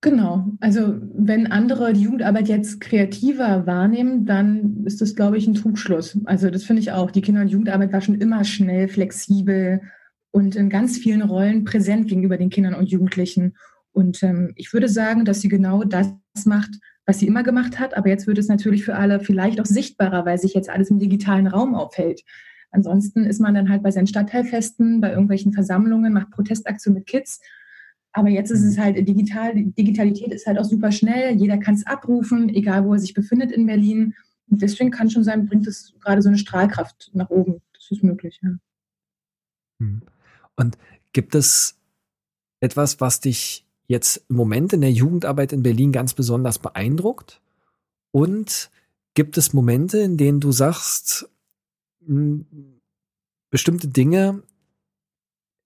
Genau. 0.03 0.51
Also 0.60 1.00
wenn 1.15 1.48
andere 1.48 1.93
die 1.93 2.01
Jugendarbeit 2.01 2.50
jetzt 2.50 2.81
kreativer 2.81 3.65
wahrnehmen, 3.65 4.25
dann 4.25 4.83
ist 4.83 5.00
das, 5.00 5.15
glaube 5.15 5.38
ich, 5.38 5.48
ein 5.48 5.53
Trugschluss. 5.53 6.19
Also 6.25 6.50
das 6.50 6.65
finde 6.65 6.81
ich 6.81 6.91
auch. 6.91 7.10
Die 7.10 7.22
Kinder- 7.22 7.39
und 7.39 7.48
Jugendarbeit 7.48 7.93
war 7.93 8.01
schon 8.01 8.19
immer 8.19 8.43
schnell, 8.43 8.89
flexibel 8.89 9.81
und 10.31 10.57
in 10.57 10.69
ganz 10.69 10.98
vielen 10.98 11.22
Rollen 11.22 11.63
präsent 11.63 12.10
gegenüber 12.10 12.36
den 12.36 12.50
Kindern 12.50 12.74
und 12.74 12.91
Jugendlichen. 12.91 13.55
Und 13.93 14.22
ähm, 14.24 14.51
ich 14.57 14.74
würde 14.74 14.89
sagen, 14.89 15.24
dass 15.24 15.39
sie 15.39 15.48
genau 15.48 15.86
das 15.86 16.12
macht, 16.43 16.72
was 17.05 17.19
sie 17.19 17.27
immer 17.27 17.43
gemacht 17.43 17.79
hat. 17.79 17.95
Aber 17.95 18.10
jetzt 18.10 18.27
wird 18.27 18.39
es 18.39 18.50
natürlich 18.50 18.83
für 18.83 18.98
alle 18.98 19.22
vielleicht 19.22 19.62
auch 19.62 19.65
sichtbarer, 19.65 20.25
weil 20.25 20.38
sich 20.38 20.53
jetzt 20.53 20.69
alles 20.69 20.89
im 20.89 21.00
digitalen 21.00 21.48
Raum 21.48 21.75
aufhält. 21.75 22.24
Ansonsten 22.72 23.24
ist 23.24 23.39
man 23.39 23.53
dann 23.53 23.69
halt 23.69 23.83
bei 23.83 23.91
seinen 23.91 24.07
Stadtteilfesten, 24.07 25.00
bei 25.00 25.12
irgendwelchen 25.12 25.53
Versammlungen, 25.53 26.12
macht 26.12 26.31
Protestaktionen 26.31 27.00
mit 27.00 27.07
Kids 27.07 27.39
aber 28.13 28.29
jetzt 28.29 28.51
ist 28.51 28.63
es 28.63 28.77
mhm. 28.77 28.82
halt 28.82 29.08
digital, 29.08 29.53
Digitalität 29.55 30.32
ist 30.32 30.46
halt 30.46 30.60
auch 30.60 30.65
super 30.65 30.91
schnell. 30.91 31.36
Jeder 31.36 31.58
kann 31.58 31.74
es 31.74 31.86
abrufen, 31.86 32.50
egal 32.50 32.86
wo 32.86 32.93
er 32.93 33.00
sich 33.00 33.13
befindet 33.13 33.51
in 33.51 33.65
Berlin. 33.65 34.13
Und 34.50 34.62
deswegen 34.62 34.91
kann 34.91 35.10
schon 35.10 35.24
sein, 35.24 35.48
bringt 35.48 35.67
es 35.67 35.93
gerade 36.00 36.22
so 36.22 36.29
eine 36.29 36.38
Strahlkraft 36.38 37.10
nach 37.13 37.32
oben. 37.32 37.62
Das 37.74 37.89
ist 37.89 38.03
möglich, 38.03 38.39
ja. 38.43 38.51
Mhm. 39.79 40.03
Und 40.55 40.77
gibt 41.12 41.34
es 41.34 41.75
etwas, 42.60 43.01
was 43.01 43.20
dich 43.20 43.65
jetzt 43.88 44.24
im 44.29 44.36
Moment 44.36 44.74
in 44.74 44.82
der 44.82 44.91
Jugendarbeit 44.91 45.51
in 45.51 45.63
Berlin 45.63 45.91
ganz 45.91 46.13
besonders 46.13 46.60
beeindruckt? 46.60 47.41
Und 48.12 48.70
gibt 49.15 49.39
es 49.39 49.53
Momente, 49.53 49.98
in 49.98 50.17
denen 50.17 50.39
du 50.39 50.51
sagst, 50.51 51.29
bestimmte 53.50 53.88
Dinge 53.88 54.43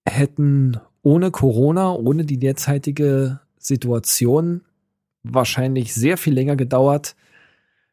hätten 0.10 0.80
ohne 1.02 1.32
Corona, 1.32 1.94
ohne 1.94 2.26
die 2.26 2.40
derzeitige 2.40 3.40
Situation 3.58 4.62
wahrscheinlich 5.24 5.94
sehr 5.94 6.18
viel 6.18 6.34
länger 6.34 6.56
gedauert, 6.56 7.16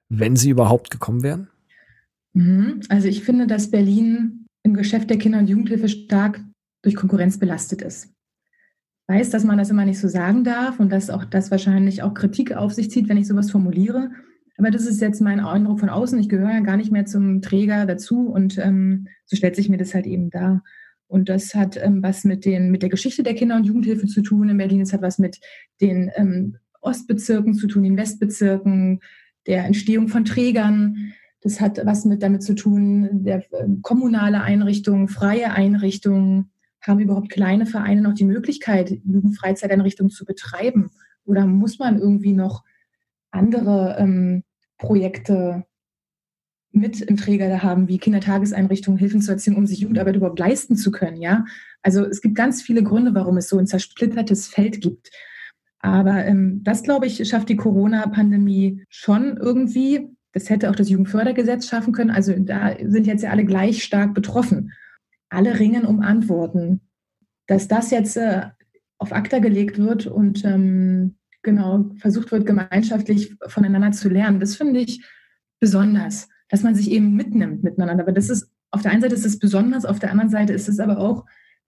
wenn 0.09 0.37
sie 0.37 0.51
überhaupt 0.51 0.91
gekommen 0.91 1.23
wären? 1.23 1.49
Mhm. 2.33 2.81
Also 2.89 3.09
ich 3.09 3.23
finde, 3.23 3.47
dass 3.47 3.71
Berlin 3.71 4.47
im 4.63 4.75
Geschäft 4.75 5.11
der 5.11 5.19
Kinder- 5.19 5.39
und 5.39 5.49
Jugendhilfe 5.49 5.89
stark 5.89 6.41
durch 6.83 6.97
Konkurrenz 6.97 7.39
belastet 7.39 7.83
ist. 7.83 8.07
Ich 9.07 9.15
weiß, 9.15 9.31
dass 9.31 9.45
man 9.45 9.59
das 9.59 9.71
immer 9.71 9.85
nicht 9.85 10.01
so 10.01 10.09
sagen 10.09 10.45
darf 10.45 10.81
und 10.81 10.91
dass 10.91 11.11
auch 11.11 11.25
das 11.25 11.51
wahrscheinlich 11.51 12.03
auch 12.03 12.15
Kritik 12.15 12.55
auf 12.55 12.73
sich 12.73 12.91
zieht, 12.91 13.09
wenn 13.09 13.19
ich 13.19 13.27
sowas 13.27 13.51
formuliere. 13.51 14.11
Aber 14.57 14.71
das 14.71 14.87
ist 14.87 15.01
jetzt 15.01 15.21
mein 15.21 15.41
Eindruck 15.41 15.81
von 15.81 15.91
außen. 15.91 16.19
Ich 16.19 16.29
gehöre 16.29 16.53
ja 16.53 16.61
gar 16.61 16.77
nicht 16.77 16.93
mehr 16.93 17.05
zum 17.05 17.43
Träger 17.43 17.87
dazu 17.87 18.29
und 18.29 18.57
ähm, 18.59 19.09
so 19.27 19.37
stellt 19.37 19.57
sich 19.57 19.69
mir 19.69 19.77
das 19.77 19.95
halt 19.95 20.07
eben 20.07 20.31
dar. 20.31 20.63
Und 21.07 21.29
das 21.29 21.55
hat 21.55 21.77
ähm, 21.77 22.03
was 22.03 22.25
mit, 22.25 22.45
den, 22.45 22.71
mit 22.71 22.83
der 22.83 22.89
Geschichte 22.89 23.23
der 23.23 23.35
Kinder- 23.35 23.57
und 23.57 23.65
Jugendhilfe 23.65 24.07
zu 24.07 24.23
tun 24.23 24.49
in 24.49 24.57
Berlin. 24.57 24.81
Es 24.81 24.93
hat 24.93 25.03
was 25.03 25.19
mit 25.19 25.41
den 25.81 26.11
ähm, 26.17 26.57
Ostbezirken 26.81 27.55
zu 27.55 27.67
tun, 27.67 27.83
den 27.83 27.97
Westbezirken, 27.97 29.01
der 29.47 29.65
Entstehung 29.65 30.09
von 30.09 30.25
Trägern. 30.25 31.13
Das 31.41 31.61
hat 31.61 31.81
was 31.85 32.05
mit 32.05 32.23
damit 32.23 32.43
zu 32.43 32.55
tun, 32.55 33.25
der 33.25 33.39
äh, 33.53 33.67
kommunale 33.83 34.43
Einrichtungen, 34.43 35.09
freie 35.09 35.53
Einrichtungen. 35.53 36.51
Haben 36.81 37.01
überhaupt 37.01 37.31
kleine 37.31 37.65
Vereine 37.65 38.03
noch 38.03 38.15
die 38.15 38.25
Möglichkeit, 38.25 38.91
Jugendfreizeiteinrichtungen 38.91 40.11
zu 40.11 40.25
betreiben? 40.25 40.91
Oder 41.25 41.47
muss 41.47 41.79
man 41.79 41.99
irgendwie 41.99 42.35
noch 42.35 42.63
andere 43.31 43.97
ähm, 43.99 44.45
Projekte 44.79 45.65
mit 46.75 47.01
im 47.01 47.17
Träger 47.17 47.63
haben, 47.63 47.89
wie 47.89 47.99
Kindertageseinrichtungen, 47.99 48.99
Hilfen 48.99 49.23
zur 49.23 49.35
Erziehung, 49.35 49.59
um 49.59 49.67
sich 49.67 49.81
Jugendarbeit 49.81 50.17
überhaupt 50.17 50.39
leisten 50.39 50.77
zu 50.77 50.91
können. 50.91 51.21
Ja, 51.21 51.45
also 51.83 52.05
es 52.05 52.21
gibt 52.21 52.35
ganz 52.35 52.63
viele 52.63 52.83
Gründe, 52.83 53.15
warum 53.15 53.37
es 53.37 53.49
so 53.49 53.59
ein 53.59 53.67
zersplittertes 53.67 54.49
Feld 54.49 54.81
gibt. 54.81 55.11
Aber 55.81 56.25
ähm, 56.25 56.63
das, 56.65 56.83
glaube 56.83 57.07
ich, 57.07 57.29
schafft 57.29 57.49
die 57.49 57.57
Corona-Pandemie 57.57 58.85
schon 58.89 59.37
irgendwie. 59.37 60.09
Das 60.33 60.51
hätte 60.51 60.71
auch 60.71 60.77
das 60.77 60.89
Jugendfördergesetz 60.89 61.69
schaffen 61.69 61.93
können. 61.93 62.11
Also 62.11 62.35
da 62.39 62.75
sind 62.83 63.07
jetzt 63.07 63.23
ja 63.23 63.31
alle 63.31 63.45
gleich 63.45 63.85
stark 63.85 64.15
betroffen. 64.15 64.73
Alle 65.29 65.59
ringen 65.59 65.85
um 65.85 66.01
Antworten. 66.01 66.81
Dass 67.47 67.69
das 67.69 67.91
jetzt 67.91 68.17
äh, 68.17 68.47
auf 68.99 69.13
ACTA 69.13 69.39
gelegt 69.39 69.79
wird 69.79 70.07
und 70.07 70.45
ähm, 70.45 71.17
genau 71.43 71.91
versucht 71.99 72.33
wird, 72.33 72.47
gemeinschaftlich 72.47 73.37
voneinander 73.47 73.93
zu 73.93 74.09
lernen, 74.09 74.41
das 74.41 74.57
finde 74.57 74.81
ich 74.81 75.05
besonders, 75.61 76.29
dass 76.49 76.63
man 76.63 76.75
sich 76.75 76.91
eben 76.91 77.15
mitnimmt 77.15 77.63
miteinander. 77.63 78.03
Aber 78.03 78.13
das 78.13 78.31
ist, 78.31 78.51
auf 78.71 78.83
der 78.83 78.93
einen 78.93 79.03
Seite 79.03 79.15
ist 79.15 79.27
es 79.27 79.39
besonders, 79.39 79.85
auf 79.85 79.99
der 79.99 80.11
anderen 80.11 80.31
Seite 80.31 80.53
ist 80.53 80.69
es 80.69 80.79
aber 80.81 80.99
auch 80.99 81.25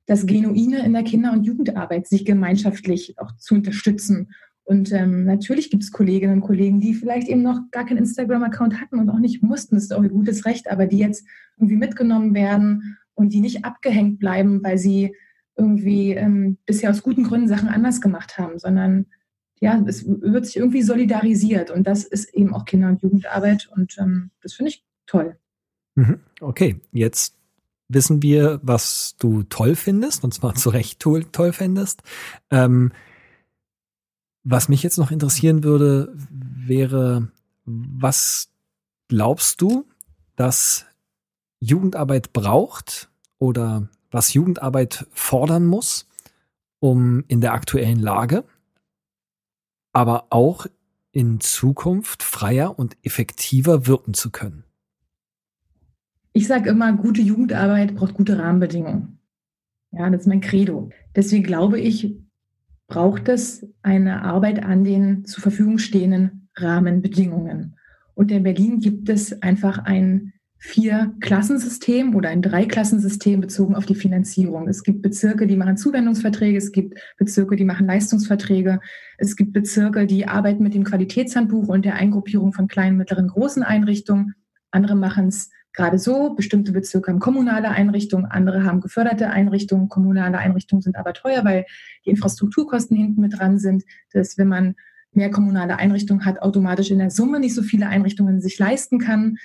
das 0.07 0.27
Genuine 0.27 0.85
in 0.85 0.93
der 0.93 1.03
Kinder- 1.03 1.33
und 1.33 1.45
Jugendarbeit, 1.45 2.07
sich 2.07 2.25
gemeinschaftlich 2.25 3.19
auch 3.19 3.33
zu 3.37 3.55
unterstützen. 3.55 4.33
Und 4.65 4.93
ähm, 4.93 5.25
natürlich 5.25 5.71
gibt 5.71 5.85
es 5.85 5.93
Kolleginnen 5.93 6.35
und 6.35 6.41
Kollegen, 6.41 6.81
die 6.81 6.95
vielleicht 6.95 7.29
eben 7.29 7.43
noch 7.43 7.61
gar 7.71 7.87
keinen 7.87 7.99
Instagram-Account 7.99 8.81
hatten 8.81 8.99
und 8.99 9.11
auch 9.11 9.19
nicht 9.19 9.43
mussten, 9.43 9.77
das 9.77 9.85
ist 9.85 9.95
auch 9.95 10.03
ein 10.03 10.11
gutes 10.11 10.45
Recht, 10.45 10.69
aber 10.71 10.87
die 10.87 10.99
jetzt 10.99 11.25
irgendwie 11.57 11.77
mitgenommen 11.77 12.35
werden 12.35 12.99
und 13.15 13.33
die 13.33 13.41
nicht 13.41 13.65
abgehängt 13.65 14.19
bleiben, 14.19 14.63
weil 14.65 14.77
sie 14.79 15.15
irgendwie 15.57 16.13
ähm, 16.13 16.59
bisher 16.67 16.91
aus 16.91 17.03
guten 17.03 17.25
Gründen 17.25 17.49
Sachen 17.49 17.69
anders 17.69 18.01
gemacht 18.01 18.39
haben, 18.39 18.59
sondern 18.59 19.07
ja, 19.61 19.83
es 19.87 20.05
wird 20.07 20.47
sich 20.47 20.57
irgendwie 20.57 20.83
solidarisiert 20.83 21.71
und 21.71 21.87
das 21.87 22.05
ist 22.05 22.35
eben 22.35 22.55
auch 22.55 22.65
Kinder- 22.65 22.89
und 22.89 23.03
Jugendarbeit 23.03 23.69
und 23.75 23.97
ähm, 23.99 24.31
das 24.43 24.55
finde 24.55 24.71
ich 24.71 24.85
toll. 25.07 25.37
Mhm. 25.95 26.21
Okay, 26.41 26.81
jetzt 26.93 27.35
wissen 27.89 28.23
wir, 28.23 28.61
was 28.63 29.17
du 29.19 29.45
toll 29.45 29.77
findest, 29.77 30.25
und 30.25 30.35
zwar 30.35 30.55
zu 30.55 30.71
Recht 30.71 31.01
toll, 31.01 31.25
toll 31.25 31.53
findest. 31.53 32.03
Ähm, 32.51 32.93
was 34.45 34.69
mich 34.69 34.83
jetzt 34.83 34.99
noch 34.99 35.11
interessieren 35.11 35.65
würde, 35.65 36.13
wäre, 36.31 37.29
was 37.65 38.51
glaubst 39.09 39.61
du, 39.61 39.87
dass 40.37 40.87
Jugendarbeit 41.61 42.33
braucht 42.33 43.09
oder 43.39 43.89
was 44.11 44.35
Jugendarbeit 44.35 45.07
fordern 45.13 45.67
muss, 45.67 46.07
um 46.79 47.25
in 47.29 47.41
der 47.41 47.55
aktuellen 47.55 47.99
Lage, 47.99 48.45
aber 49.97 50.27
auch 50.29 50.67
in 51.13 51.41
Zukunft 51.41 52.23
freier 52.23 52.79
und 52.79 52.99
effektiver 53.03 53.87
wirken 53.87 54.13
zu 54.13 54.31
können? 54.31 54.65
Ich 56.35 56.47
sage 56.47 56.69
immer, 56.69 56.93
gute 56.93 57.23
Jugendarbeit 57.23 57.95
braucht 57.95 58.13
gute 58.13 58.39
Rahmenbedingungen. 58.39 59.21
Ja, 59.93 60.11
das 60.11 60.21
ist 60.21 60.27
mein 60.27 60.43
Credo. 60.43 60.91
Deswegen 61.15 61.45
glaube 61.45 61.81
ich, 61.81 62.15
braucht 62.89 63.31
es 63.31 63.67
eine 63.81 64.21
Arbeit 64.21 64.63
an 64.63 64.85
den 64.85 65.25
zur 65.25 65.41
Verfügung 65.41 65.79
stehenden 65.79 66.51
Rahmenbedingungen. 66.57 67.79
Und 68.13 68.31
in 68.31 68.43
Berlin 68.43 68.81
gibt 68.81 69.09
es 69.09 69.41
einfach 69.41 69.79
ein 69.79 70.35
Vier-Klassensystem 70.59 72.15
oder 72.15 72.31
ein 72.31 72.43
Drei-Klassensystem 72.43 73.41
bezogen 73.41 73.75
auf 73.75 73.87
die 73.87 73.95
Finanzierung. 73.95 74.69
Es 74.69 74.83
gibt 74.83 75.03
Bezirke, 75.03 75.47
die 75.47 75.57
machen 75.57 75.77
Zuwendungsverträge, 75.77 76.57
es 76.57 76.73
gibt 76.73 76.99
Bezirke, 77.19 77.57
die 77.57 77.65
machen 77.65 77.87
Leistungsverträge, 77.87 78.81
es 79.19 79.37
gibt 79.37 79.53
Bezirke, 79.53 80.07
die 80.07 80.27
arbeiten 80.27 80.63
mit 80.63 80.75
dem 80.75 80.85
Qualitätshandbuch 80.85 81.69
und 81.69 81.85
der 81.85 81.95
Eingruppierung 81.95 82.53
von 82.53 82.69
kleinen, 82.69 82.97
mittleren, 82.97 83.29
großen 83.29 83.63
Einrichtungen. 83.63 84.35
Andere 84.71 84.97
machen 84.97 85.29
es 85.29 85.51
gerade 85.73 85.99
so. 85.99 86.35
Bestimmte 86.35 86.73
Bezirke 86.73 87.13
haben 87.13 87.21
kommunale 87.21 87.69
Einrichtungen, 87.69 88.27
andere 88.27 88.65
haben 88.65 88.81
geförderte 88.81 89.31
Einrichtungen. 89.31 89.89
Kommunale 89.89 90.39
Einrichtungen 90.39 90.83
sind 90.83 90.97
aber 90.97 91.13
teuer, 91.13 91.45
weil 91.45 91.67
die 92.05 92.11
Infrastrukturkosten 92.11 92.97
hinten 92.97 93.21
mit 93.21 93.39
dran 93.39 93.59
sind. 93.59 93.85
Dass 94.13 94.37
wenn 94.39 94.49
man 94.49 94.75
mehr 95.13 95.31
kommunale 95.31 95.79
Einrichtungen 95.79 96.25
hat, 96.25 96.43
automatisch 96.43 96.91
in 96.91 96.99
der 96.99 97.11
Summe 97.11 97.41
nicht 97.41 97.55
so 97.55 97.63
viele 97.63 97.89
Einrichtungen 97.89 98.41
sich 98.41 98.59
leisten 98.59 98.99
kann. 98.99 99.39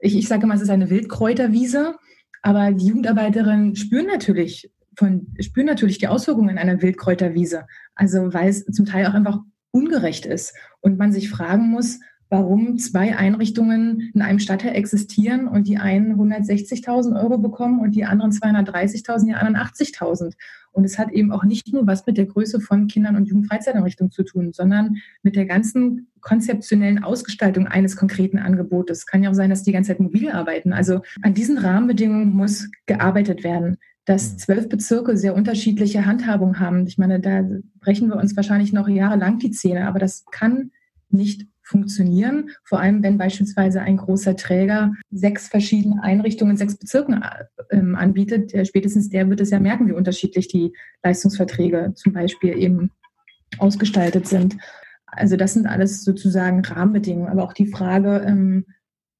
Ich, 0.00 0.16
ich 0.16 0.28
sage 0.28 0.44
immer, 0.44 0.54
es 0.54 0.62
ist 0.62 0.70
eine 0.70 0.90
Wildkräuterwiese, 0.90 1.96
aber 2.42 2.72
die 2.72 2.86
Jugendarbeiterinnen 2.86 3.76
spüren 3.76 4.06
natürlich 4.06 4.70
von, 4.96 5.28
spüren 5.40 5.66
natürlich 5.66 5.98
die 5.98 6.08
Auswirkungen 6.08 6.58
einer 6.58 6.82
Wildkräuterwiese. 6.82 7.66
Also 7.94 8.32
weil 8.32 8.48
es 8.48 8.64
zum 8.64 8.86
Teil 8.86 9.06
auch 9.06 9.14
einfach 9.14 9.38
ungerecht 9.72 10.26
ist 10.26 10.54
und 10.80 10.98
man 10.98 11.12
sich 11.12 11.30
fragen 11.30 11.68
muss, 11.68 12.00
warum 12.30 12.78
zwei 12.78 13.16
Einrichtungen 13.16 14.10
in 14.14 14.22
einem 14.22 14.38
Stadtteil 14.38 14.76
existieren 14.76 15.48
und 15.48 15.66
die 15.66 15.78
einen 15.78 16.14
160.000 16.14 17.20
Euro 17.20 17.38
bekommen 17.38 17.80
und 17.80 17.94
die 17.96 18.04
anderen 18.04 18.30
230.000, 18.30 19.26
die 19.26 19.34
anderen 19.34 19.56
80.000. 19.56 20.34
Und 20.72 20.84
es 20.84 20.96
hat 20.96 21.10
eben 21.10 21.32
auch 21.32 21.42
nicht 21.42 21.72
nur 21.72 21.88
was 21.88 22.06
mit 22.06 22.16
der 22.16 22.26
Größe 22.26 22.60
von 22.60 22.86
Kindern 22.86 23.16
und 23.16 23.26
Jugendfreizeiteinrichtungen 23.26 24.12
zu 24.12 24.22
tun, 24.22 24.52
sondern 24.52 24.98
mit 25.24 25.34
der 25.34 25.44
ganzen 25.44 26.06
konzeptionellen 26.20 27.02
Ausgestaltung 27.02 27.66
eines 27.66 27.96
konkreten 27.96 28.38
Angebotes. 28.38 29.06
Kann 29.06 29.24
ja 29.24 29.30
auch 29.30 29.34
sein, 29.34 29.50
dass 29.50 29.64
die 29.64 29.72
ganze 29.72 29.88
Zeit 29.88 30.00
mobil 30.00 30.30
arbeiten. 30.30 30.72
Also 30.72 31.02
an 31.22 31.34
diesen 31.34 31.58
Rahmenbedingungen 31.58 32.32
muss 32.32 32.70
gearbeitet 32.86 33.44
werden 33.44 33.76
dass 34.06 34.32
mhm. 34.32 34.38
zwölf 34.38 34.68
Bezirke 34.68 35.16
sehr 35.16 35.36
unterschiedliche 35.36 36.04
Handhabungen 36.06 36.58
haben. 36.58 36.86
Ich 36.86 36.98
meine, 36.98 37.20
da 37.20 37.44
brechen 37.80 38.08
wir 38.08 38.16
uns 38.16 38.34
wahrscheinlich 38.34 38.72
noch 38.72 38.88
jahrelang 38.88 39.38
die 39.38 39.50
Zähne, 39.52 39.86
aber 39.86 39.98
das 39.98 40.24
kann 40.32 40.72
nicht 41.10 41.46
funktionieren. 41.70 42.50
Vor 42.64 42.80
allem, 42.80 43.02
wenn 43.02 43.16
beispielsweise 43.16 43.80
ein 43.80 43.96
großer 43.96 44.36
Träger 44.36 44.92
sechs 45.10 45.48
verschiedene 45.48 46.02
Einrichtungen 46.02 46.52
in 46.52 46.56
sechs 46.56 46.76
Bezirken 46.76 47.24
ähm, 47.70 47.94
anbietet. 47.94 48.52
Spätestens 48.66 49.08
der 49.08 49.28
wird 49.30 49.40
es 49.40 49.50
ja 49.50 49.60
merken, 49.60 49.88
wie 49.88 49.92
unterschiedlich 49.92 50.48
die 50.48 50.72
Leistungsverträge 51.02 51.92
zum 51.94 52.12
Beispiel 52.12 52.58
eben 52.58 52.90
ausgestaltet 53.58 54.26
sind. 54.26 54.56
Also 55.06 55.36
das 55.36 55.54
sind 55.54 55.66
alles 55.66 56.04
sozusagen 56.04 56.64
Rahmenbedingungen. 56.64 57.30
Aber 57.30 57.44
auch 57.44 57.52
die 57.52 57.66
Frage, 57.66 58.24
ähm, 58.26 58.66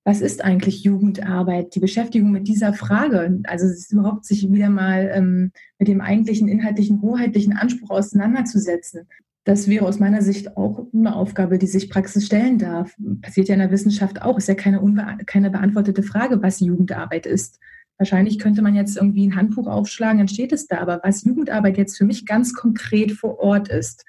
was 0.04 0.20
ist 0.20 0.42
eigentlich 0.42 0.82
Jugendarbeit? 0.82 1.74
Die 1.74 1.80
Beschäftigung 1.80 2.32
mit 2.32 2.48
dieser 2.48 2.72
Frage, 2.72 3.40
also 3.44 3.66
überhaupt 3.90 4.24
sich 4.24 4.50
wieder 4.50 4.70
mal 4.70 5.10
ähm, 5.14 5.52
mit 5.78 5.88
dem 5.88 6.00
eigentlichen 6.00 6.48
inhaltlichen, 6.48 7.02
hoheitlichen 7.02 7.56
Anspruch 7.56 7.90
auseinanderzusetzen. 7.90 9.06
Das 9.50 9.66
wäre 9.66 9.84
aus 9.84 9.98
meiner 9.98 10.22
Sicht 10.22 10.56
auch 10.56 10.86
eine 10.94 11.16
Aufgabe, 11.16 11.58
die 11.58 11.66
sich 11.66 11.90
Praxis 11.90 12.24
stellen 12.24 12.56
darf. 12.58 12.94
Passiert 13.20 13.48
ja 13.48 13.54
in 13.54 13.58
der 13.58 13.72
Wissenschaft 13.72 14.22
auch. 14.22 14.38
Ist 14.38 14.46
ja 14.46 14.54
keine, 14.54 14.80
keine 15.26 15.50
beantwortete 15.50 16.04
Frage, 16.04 16.40
was 16.40 16.60
Jugendarbeit 16.60 17.26
ist. 17.26 17.58
Wahrscheinlich 17.98 18.38
könnte 18.38 18.62
man 18.62 18.76
jetzt 18.76 18.96
irgendwie 18.96 19.26
ein 19.26 19.34
Handbuch 19.34 19.66
aufschlagen, 19.66 20.18
dann 20.18 20.28
steht 20.28 20.52
es 20.52 20.68
da. 20.68 20.78
Aber 20.78 21.00
was 21.02 21.24
Jugendarbeit 21.24 21.78
jetzt 21.78 21.98
für 21.98 22.04
mich 22.04 22.26
ganz 22.26 22.54
konkret 22.54 23.10
vor 23.10 23.40
Ort 23.40 23.68
ist, 23.68 24.04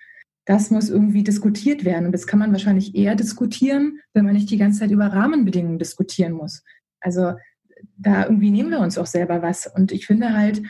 das 0.45 0.69
muss 0.69 0.91
irgendwie 0.91 1.23
diskutiert 1.23 1.85
werden. 1.85 2.05
Und 2.05 2.11
das 2.11 2.27
kann 2.27 2.37
man 2.37 2.51
wahrscheinlich 2.51 2.93
eher 2.93 3.15
diskutieren, 3.15 3.97
wenn 4.13 4.25
man 4.25 4.35
nicht 4.35 4.51
die 4.51 4.57
ganze 4.57 4.81
Zeit 4.81 4.91
über 4.91 5.07
Rahmenbedingungen 5.07 5.79
diskutieren 5.79 6.33
muss. 6.33 6.63
Also 6.99 7.33
da 7.97 8.25
irgendwie 8.25 8.51
nehmen 8.51 8.69
wir 8.69 8.79
uns 8.79 8.99
auch 8.99 9.07
selber 9.07 9.41
was. 9.41 9.65
Und 9.65 9.91
ich 9.91 10.05
finde 10.05 10.35
halt, 10.35 10.61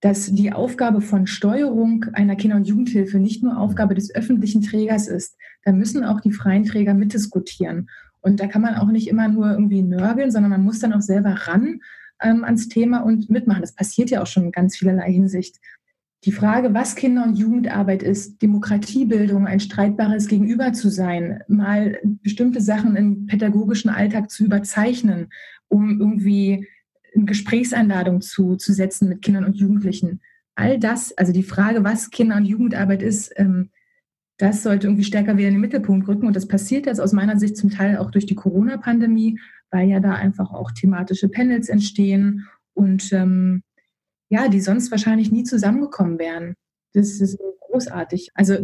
dass 0.00 0.26
die 0.32 0.52
Aufgabe 0.52 1.00
von 1.00 1.26
Steuerung 1.26 2.06
einer 2.14 2.36
Kinder- 2.36 2.56
und 2.56 2.66
Jugendhilfe 2.66 3.18
nicht 3.18 3.42
nur 3.42 3.58
Aufgabe 3.58 3.94
des 3.94 4.14
öffentlichen 4.14 4.62
Trägers 4.62 5.08
ist. 5.08 5.36
Da 5.64 5.72
müssen 5.72 6.04
auch 6.04 6.20
die 6.20 6.32
freien 6.32 6.64
Träger 6.64 6.94
mitdiskutieren. 6.94 7.90
Und 8.22 8.40
da 8.40 8.46
kann 8.46 8.62
man 8.62 8.76
auch 8.76 8.88
nicht 8.88 9.08
immer 9.08 9.28
nur 9.28 9.50
irgendwie 9.50 9.82
nörgeln, 9.82 10.30
sondern 10.30 10.50
man 10.50 10.64
muss 10.64 10.78
dann 10.78 10.92
auch 10.92 11.02
selber 11.02 11.32
ran 11.46 11.80
ähm, 12.22 12.44
ans 12.44 12.68
Thema 12.68 13.00
und 13.00 13.30
mitmachen. 13.30 13.62
Das 13.62 13.74
passiert 13.74 14.10
ja 14.10 14.22
auch 14.22 14.26
schon 14.26 14.44
in 14.44 14.52
ganz 14.52 14.76
vielerlei 14.76 15.12
Hinsicht. 15.12 15.56
Die 16.24 16.32
Frage, 16.32 16.74
was 16.74 16.96
Kinder- 16.96 17.24
und 17.24 17.38
Jugendarbeit 17.38 18.02
ist, 18.02 18.42
Demokratiebildung, 18.42 19.46
ein 19.46 19.60
streitbares 19.60 20.28
Gegenüber 20.28 20.74
zu 20.74 20.90
sein, 20.90 21.42
mal 21.48 21.98
bestimmte 22.22 22.60
Sachen 22.60 22.94
im 22.94 23.26
pädagogischen 23.26 23.88
Alltag 23.88 24.30
zu 24.30 24.44
überzeichnen, 24.44 25.28
um 25.68 25.98
irgendwie 25.98 26.68
eine 27.14 27.24
Gesprächseinladung 27.24 28.20
zu, 28.20 28.56
zu 28.56 28.72
setzen 28.72 29.08
mit 29.08 29.22
Kindern 29.22 29.44
und 29.44 29.56
Jugendlichen. 29.56 30.20
All 30.54 30.78
das, 30.78 31.16
also 31.16 31.32
die 31.32 31.42
Frage, 31.42 31.84
was 31.84 32.10
Kinder- 32.10 32.36
und 32.36 32.44
Jugendarbeit 32.44 33.02
ist, 33.02 33.32
ähm, 33.36 33.70
das 34.38 34.62
sollte 34.62 34.86
irgendwie 34.86 35.04
stärker 35.04 35.36
wieder 35.36 35.48
in 35.48 35.54
den 35.54 35.60
Mittelpunkt 35.60 36.08
rücken. 36.08 36.26
Und 36.26 36.34
das 36.34 36.48
passiert 36.48 36.86
jetzt 36.86 37.00
aus 37.00 37.12
meiner 37.12 37.38
Sicht 37.38 37.56
zum 37.56 37.70
Teil 37.70 37.98
auch 37.98 38.10
durch 38.10 38.26
die 38.26 38.34
Corona-Pandemie, 38.34 39.38
weil 39.70 39.88
ja 39.88 40.00
da 40.00 40.14
einfach 40.14 40.52
auch 40.52 40.72
thematische 40.72 41.28
Panels 41.28 41.68
entstehen 41.68 42.48
und 42.74 43.12
ähm, 43.12 43.62
ja, 44.30 44.48
die 44.48 44.60
sonst 44.60 44.90
wahrscheinlich 44.90 45.30
nie 45.30 45.44
zusammengekommen 45.44 46.18
wären. 46.18 46.54
Das 46.94 47.20
ist 47.20 47.38
großartig. 47.60 48.30
Also 48.34 48.56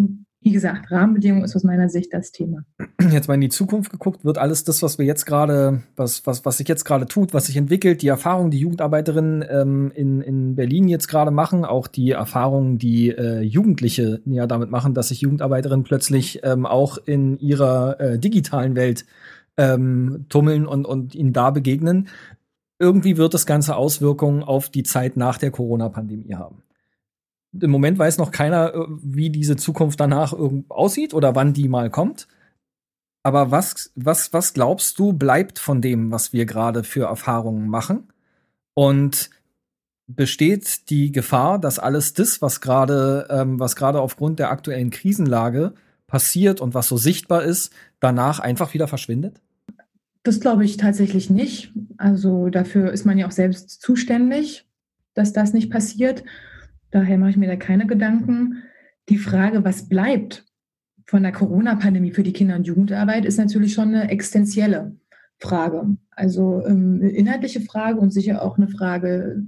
wie 0.47 0.53
gesagt, 0.53 0.93
Rahmenbedingungen 0.93 1.45
ist 1.45 1.57
aus 1.57 1.65
meiner 1.65 1.89
Sicht 1.89 2.15
das 2.15 2.31
Thema. 2.31 2.65
Jetzt 3.11 3.27
mal 3.27 3.35
in 3.35 3.41
die 3.41 3.49
Zukunft 3.49 3.91
geguckt, 3.91 4.25
wird 4.25 4.39
alles 4.39 4.63
das, 4.63 4.81
was 4.81 4.97
wir 4.97 5.05
jetzt 5.05 5.27
gerade, 5.27 5.83
was, 5.97 6.25
was, 6.25 6.45
was 6.45 6.59
sich 6.59 6.69
jetzt 6.69 6.85
gerade 6.85 7.07
tut, 7.07 7.35
was 7.35 7.47
sich 7.47 7.57
entwickelt, 7.57 8.01
die 8.01 8.07
Erfahrungen, 8.07 8.53
die 8.53 8.61
Jugendarbeiterinnen 8.61 9.45
ähm, 9.51 9.91
in, 9.93 10.21
in 10.21 10.55
Berlin 10.55 10.87
jetzt 10.87 11.09
gerade 11.09 11.33
machen, 11.33 11.65
auch 11.65 11.89
die 11.89 12.13
Erfahrungen, 12.13 12.79
die 12.79 13.09
äh, 13.09 13.41
Jugendliche 13.41 14.21
ja 14.25 14.47
damit 14.47 14.71
machen, 14.71 14.95
dass 14.95 15.09
sich 15.09 15.21
Jugendarbeiterinnen 15.21 15.83
plötzlich 15.83 16.45
ähm, 16.45 16.65
auch 16.65 16.97
in 16.97 17.39
ihrer 17.39 17.99
äh, 17.99 18.19
digitalen 18.21 18.77
Welt 18.77 19.05
ähm, 19.57 20.27
tummeln 20.29 20.65
und, 20.65 20.85
und 20.85 21.17
ihnen 21.17 21.33
da 21.33 21.51
begegnen. 21.51 22.07
Irgendwie 22.79 23.17
wird 23.17 23.35
das 23.35 23.47
Ganze 23.47 23.75
Auswirkungen 23.75 24.45
auf 24.45 24.69
die 24.69 24.85
Zeit 24.85 25.17
nach 25.17 25.39
der 25.39 25.51
Corona-Pandemie 25.51 26.37
haben 26.37 26.63
im 27.61 27.71
Moment 27.71 27.99
weiß 27.99 28.19
noch 28.19 28.31
keiner, 28.31 28.75
äh, 28.75 28.87
wie 28.89 29.31
diese 29.31 29.57
Zukunft 29.57 30.01
danach 30.01 30.35
aussieht 30.69 31.15
oder 31.15 31.35
wann 31.35 31.53
die 31.53 31.69
mal 31.69 31.91
kommt. 31.91 32.29
Aber 33.23 33.51
was, 33.51 33.93
was, 33.97 34.33
was 34.33 34.55
glaubst 34.55 34.99
du, 34.99 35.13
bleibt 35.13 35.59
von 35.59 35.83
dem, 35.83 36.13
was 36.13 36.33
wir 36.33 36.47
gerade 36.47 36.85
für 36.85 37.07
Erfahrungen 37.07 37.69
machen? 37.69 38.13
Und 38.75 39.31
besteht 40.07 40.91
die 40.91 41.11
Gefahr, 41.11 41.59
dass 41.59 41.79
alles 41.79 42.15
das, 42.15 42.41
was 42.41 42.61
gerade, 42.61 43.27
ähm, 43.31 43.59
was 43.59 43.75
gerade 43.75 44.01
aufgrund 44.01 44.39
der 44.39 44.51
aktuellen 44.51 44.91
Krisenlage 44.91 45.75
passiert 46.07 46.61
und 46.61 46.75
was 46.75 46.87
so 46.89 46.97
sichtbar 46.97 47.43
ist, 47.43 47.73
danach 48.01 48.39
einfach 48.39 48.75
wieder 48.75 48.87
verschwindet? 48.87 49.41
Das 50.23 50.41
glaube 50.41 50.65
ich 50.65 50.77
tatsächlich 50.77 51.31
nicht. 51.31 51.73
Also 51.97 52.49
dafür 52.49 52.93
ist 52.93 53.05
man 53.05 53.19
ja 53.19 53.27
auch 53.27 53.33
selbst 53.33 53.83
zuständig, 53.83 54.67
dass 55.15 55.33
das 55.33 55.53
nicht 55.53 55.71
passiert. 55.71 56.25
Daher 56.91 57.19
mache 57.19 57.31
ich 57.31 57.37
mir 57.37 57.49
da 57.49 57.57
keine 57.57 57.87
Gedanken. 57.87 58.63
Die 59.09 59.19
Frage, 59.19 59.65
was 59.65 59.89
bleibt 59.89 60.45
von 61.07 61.23
der 61.23 61.33
Corona-Pandemie 61.33 62.11
für 62.11 62.23
die 62.23 62.33
Kinder- 62.33 62.57
und 62.57 62.67
Jugendarbeit, 62.67 63.25
ist 63.25 63.39
natürlich 63.39 63.75
schon 63.75 63.95
eine 63.95 64.11
existenzielle 64.11 64.97
Frage. 65.39 65.97
Also 66.11 66.65
ähm, 66.67 67.01
inhaltliche 67.03 67.61
Frage 67.61 68.01
und 68.01 68.11
sicher 68.11 68.43
auch 68.43 68.57
eine 68.57 68.69
Frage, 68.69 69.43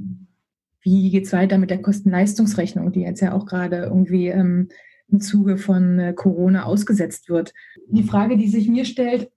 wie 0.82 1.10
geht 1.10 1.26
es 1.26 1.32
weiter 1.32 1.58
mit 1.58 1.70
der 1.70 1.82
Kosten-Leistungsrechnung, 1.82 2.92
die 2.92 3.00
jetzt 3.00 3.20
ja 3.20 3.32
auch 3.32 3.46
gerade 3.46 3.78
irgendwie 3.78 4.28
ähm, 4.28 4.68
im 5.08 5.20
Zuge 5.20 5.56
von 5.56 5.98
äh, 5.98 6.12
Corona 6.12 6.64
ausgesetzt 6.64 7.28
wird. 7.28 7.52
Die 7.88 8.02
Frage, 8.02 8.36
die 8.36 8.48
sich 8.48 8.68
mir 8.68 8.84
stellt, 8.84 9.30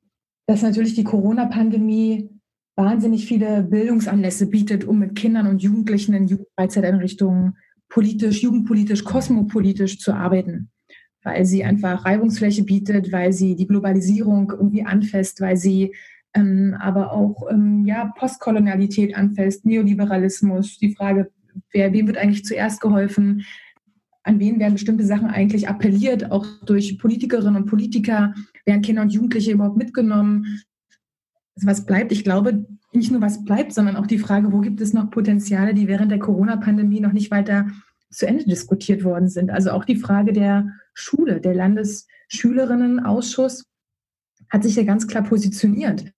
dass 0.45 0.61
natürlich 0.61 0.95
die 0.95 1.03
Corona-Pandemie 1.03 2.29
wahnsinnig 2.75 3.25
viele 3.25 3.63
Bildungsanlässe 3.63 4.47
bietet, 4.47 4.83
um 4.83 4.99
mit 4.99 5.15
Kindern 5.15 5.47
und 5.47 5.61
Jugendlichen 5.61 6.13
in 6.13 6.27
Jugendfreizeiteinrichtungen 6.27 7.57
politisch, 7.91 8.41
jugendpolitisch, 8.41 9.03
kosmopolitisch 9.03 9.99
zu 9.99 10.13
arbeiten, 10.13 10.69
weil 11.23 11.45
sie 11.45 11.63
einfach 11.63 12.05
Reibungsfläche 12.05 12.63
bietet, 12.63 13.11
weil 13.11 13.33
sie 13.33 13.55
die 13.55 13.67
Globalisierung 13.67 14.49
irgendwie 14.49 14.83
anfasst, 14.83 15.41
weil 15.41 15.57
sie 15.57 15.93
ähm, 16.33 16.75
aber 16.79 17.11
auch 17.11 17.51
ähm, 17.51 17.85
ja, 17.85 18.11
Postkolonialität 18.17 19.15
anfasst, 19.15 19.65
Neoliberalismus, 19.65 20.77
die 20.77 20.95
Frage, 20.95 21.29
wer, 21.73 21.91
wem 21.91 22.07
wird 22.07 22.17
eigentlich 22.17 22.45
zuerst 22.45 22.79
geholfen, 22.79 23.45
an 24.23 24.39
wen 24.39 24.59
werden 24.59 24.73
bestimmte 24.73 25.03
Sachen 25.03 25.27
eigentlich 25.27 25.67
appelliert, 25.67 26.31
auch 26.31 26.45
durch 26.65 26.97
Politikerinnen 26.97 27.63
und 27.63 27.65
Politiker, 27.65 28.33
werden 28.65 28.81
Kinder 28.81 29.01
und 29.01 29.11
Jugendliche 29.11 29.51
überhaupt 29.51 29.77
mitgenommen. 29.77 30.61
Also 31.61 31.67
was 31.67 31.85
bleibt? 31.85 32.11
Ich 32.11 32.23
glaube, 32.23 32.65
nicht 32.91 33.11
nur 33.11 33.21
was 33.21 33.45
bleibt, 33.45 33.71
sondern 33.73 33.95
auch 33.95 34.07
die 34.07 34.17
Frage, 34.17 34.51
wo 34.51 34.61
gibt 34.61 34.81
es 34.81 34.93
noch 34.93 35.11
Potenziale, 35.11 35.75
die 35.75 35.87
während 35.87 36.11
der 36.11 36.17
Corona-Pandemie 36.17 36.99
noch 36.99 37.13
nicht 37.13 37.29
weiter 37.29 37.67
zu 38.09 38.25
Ende 38.25 38.45
diskutiert 38.45 39.03
worden 39.03 39.29
sind. 39.29 39.51
Also 39.51 39.69
auch 39.71 39.85
die 39.85 39.95
Frage 39.95 40.33
der 40.33 40.69
Schule, 40.95 41.39
der 41.39 41.53
Landesschülerinnenausschuss 41.53 43.65
hat 44.49 44.63
sich 44.63 44.75
ja 44.75 44.81
ganz 44.83 45.05
klar 45.07 45.23
positioniert. 45.23 46.11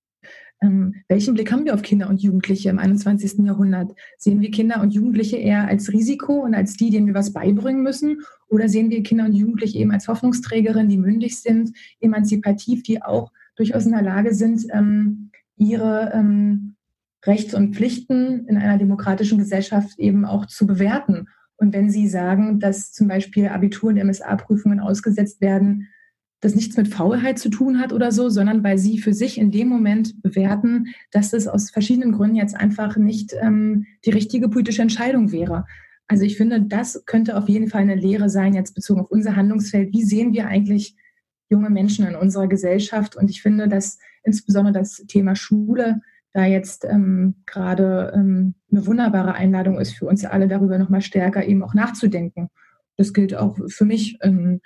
Ähm, 0.61 0.95
welchen 1.09 1.33
Blick 1.33 1.51
haben 1.51 1.65
wir 1.65 1.73
auf 1.73 1.81
Kinder 1.81 2.09
und 2.09 2.21
Jugendliche 2.21 2.69
im 2.69 2.79
21. 2.79 3.39
Jahrhundert? 3.39 3.91
Sehen 4.17 4.39
wir 4.39 4.49
Kinder 4.49 4.79
und 4.81 4.93
Jugendliche 4.93 5.35
eher 5.35 5.67
als 5.67 5.91
Risiko 5.91 6.39
und 6.39 6.55
als 6.55 6.77
die, 6.77 6.89
denen 6.89 7.07
wir 7.07 7.15
was 7.15 7.33
beibringen 7.33 7.83
müssen? 7.83 8.21
Oder 8.47 8.69
sehen 8.69 8.89
wir 8.89 9.03
Kinder 9.03 9.25
und 9.25 9.33
Jugendliche 9.33 9.79
eben 9.79 9.91
als 9.91 10.07
Hoffnungsträgerin, 10.07 10.87
die 10.87 10.97
mündig 10.97 11.41
sind, 11.41 11.75
emanzipativ, 11.99 12.83
die 12.83 13.03
auch 13.03 13.33
durchaus 13.55 13.85
in 13.85 13.91
der 13.91 14.01
Lage 14.01 14.33
sind, 14.33 14.65
ähm, 14.71 15.29
ihre 15.57 16.11
ähm, 16.13 16.75
Rechts 17.25 17.53
und 17.53 17.75
Pflichten 17.75 18.45
in 18.47 18.57
einer 18.57 18.77
demokratischen 18.77 19.37
Gesellschaft 19.37 19.97
eben 19.97 20.25
auch 20.25 20.45
zu 20.45 20.67
bewerten. 20.67 21.27
Und 21.55 21.73
wenn 21.73 21.89
Sie 21.89 22.07
sagen, 22.07 22.59
dass 22.59 22.91
zum 22.91 23.07
Beispiel 23.07 23.47
Abitur- 23.47 23.89
und 23.89 24.03
MSA-Prüfungen 24.03 24.79
ausgesetzt 24.79 25.39
werden, 25.39 25.87
das 26.41 26.55
nichts 26.55 26.75
mit 26.75 26.89
Faulheit 26.89 27.39
zu 27.39 27.49
tun 27.49 27.79
hat 27.79 27.93
oder 27.93 28.11
so, 28.11 28.27
sondern 28.27 28.63
weil 28.63 28.77
Sie 28.77 28.99
für 28.99 29.13
sich 29.13 29.37
in 29.37 29.51
dem 29.51 29.69
Moment 29.69 30.21
bewerten, 30.21 30.87
dass 31.11 31.31
das 31.31 31.47
aus 31.47 31.69
verschiedenen 31.69 32.11
Gründen 32.11 32.35
jetzt 32.35 32.55
einfach 32.55 32.97
nicht 32.97 33.33
ähm, 33.41 33.85
die 34.05 34.09
richtige 34.09 34.49
politische 34.49 34.81
Entscheidung 34.81 35.31
wäre. 35.31 35.65
Also 36.07 36.25
ich 36.25 36.35
finde, 36.35 36.61
das 36.61 37.05
könnte 37.05 37.37
auf 37.37 37.47
jeden 37.47 37.69
Fall 37.69 37.81
eine 37.81 37.95
Lehre 37.95 38.29
sein, 38.29 38.53
jetzt 38.53 38.75
bezogen 38.75 39.01
auf 39.01 39.11
unser 39.11 39.37
Handlungsfeld. 39.37 39.93
Wie 39.93 40.03
sehen 40.03 40.33
wir 40.33 40.47
eigentlich 40.47 40.97
junge 41.49 41.69
Menschen 41.69 42.05
in 42.05 42.15
unserer 42.15 42.47
Gesellschaft? 42.47 43.15
Und 43.15 43.29
ich 43.29 43.41
finde, 43.41 43.69
dass 43.69 43.99
insbesondere 44.23 44.73
das 44.73 45.03
Thema 45.07 45.35
Schule 45.35 46.01
da 46.33 46.45
jetzt 46.45 46.83
ähm, 46.83 47.35
gerade 47.45 48.11
ähm, 48.15 48.55
eine 48.71 48.87
wunderbare 48.87 49.35
Einladung 49.35 49.79
ist 49.79 49.93
für 49.93 50.07
uns 50.07 50.25
alle, 50.25 50.47
darüber 50.47 50.79
nochmal 50.79 51.01
stärker 51.01 51.45
eben 51.45 51.61
auch 51.63 51.75
nachzudenken. 51.75 52.49
Das 52.97 53.13
gilt 53.13 53.35
auch 53.35 53.57
für 53.67 53.85
mich. 53.85 54.17
Ähm, 54.21 54.61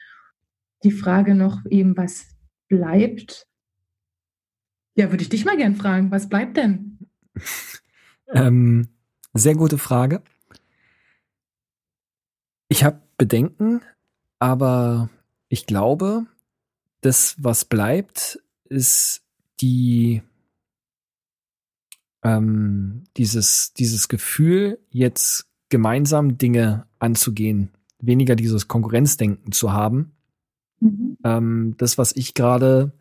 die 0.83 0.91
Frage 0.91 1.35
noch 1.35 1.65
eben, 1.69 1.97
was 1.97 2.27
bleibt? 2.67 3.47
Ja, 4.95 5.11
würde 5.11 5.23
ich 5.23 5.29
dich 5.29 5.45
mal 5.45 5.57
gern 5.57 5.75
fragen, 5.75 6.11
was 6.11 6.29
bleibt 6.29 6.57
denn? 6.57 6.99
ähm, 8.33 8.87
sehr 9.33 9.55
gute 9.55 9.77
Frage. 9.77 10.21
Ich 12.69 12.83
habe 12.83 13.01
Bedenken, 13.17 13.81
aber 14.39 15.09
ich 15.49 15.65
glaube, 15.65 16.25
das, 17.01 17.35
was 17.39 17.65
bleibt, 17.65 18.39
ist 18.65 19.26
die 19.59 20.21
ähm, 22.23 23.03
dieses, 23.15 23.73
dieses 23.73 24.07
Gefühl, 24.07 24.79
jetzt 24.89 25.47
gemeinsam 25.69 26.37
Dinge 26.37 26.87
anzugehen, 26.99 27.71
weniger 27.99 28.35
dieses 28.35 28.67
Konkurrenzdenken 28.67 29.51
zu 29.51 29.73
haben. 29.73 30.13
Mhm. 30.79 31.17
Ähm, 31.23 31.75
das, 31.77 31.97
was 31.97 32.15
ich 32.15 32.33
gerade 32.33 32.91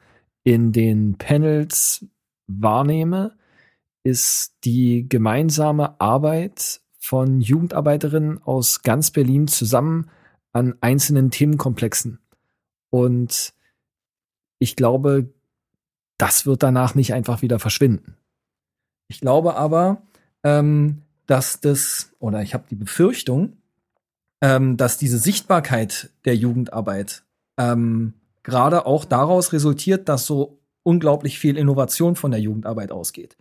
in 0.44 0.72
den 0.72 1.18
Panels 1.18 2.06
wahrnehme, 2.46 3.36
ist 4.04 4.54
die 4.64 5.08
gemeinsame 5.08 6.00
Arbeit 6.00 6.80
von 6.98 7.40
Jugendarbeiterinnen 7.40 8.42
aus 8.42 8.82
ganz 8.82 9.10
Berlin 9.10 9.48
zusammen 9.48 10.08
an 10.52 10.76
einzelnen 10.80 11.30
Themenkomplexen. 11.30 12.20
Und 12.90 13.52
ich 14.58 14.76
glaube, 14.76 15.32
das 16.18 16.46
wird 16.46 16.62
danach 16.62 16.94
nicht 16.94 17.12
einfach 17.12 17.42
wieder 17.42 17.58
verschwinden. 17.58 18.16
Ich 19.08 19.20
glaube 19.20 19.56
aber, 19.56 20.02
ähm, 20.44 21.02
dass 21.26 21.60
das, 21.60 22.12
oder 22.18 22.42
ich 22.42 22.54
habe 22.54 22.64
die 22.70 22.76
Befürchtung, 22.76 23.56
ähm, 24.40 24.76
dass 24.76 24.98
diese 24.98 25.18
Sichtbarkeit 25.18 26.10
der 26.24 26.36
Jugendarbeit 26.36 27.22
ähm, 27.58 28.14
gerade 28.42 28.86
auch 28.86 29.04
daraus 29.04 29.52
resultiert, 29.52 30.08
dass 30.08 30.26
so 30.26 30.60
unglaublich 30.82 31.38
viel 31.38 31.56
Innovation 31.56 32.16
von 32.16 32.30
der 32.30 32.40
Jugendarbeit 32.40 32.92
ausgeht. 32.92 33.36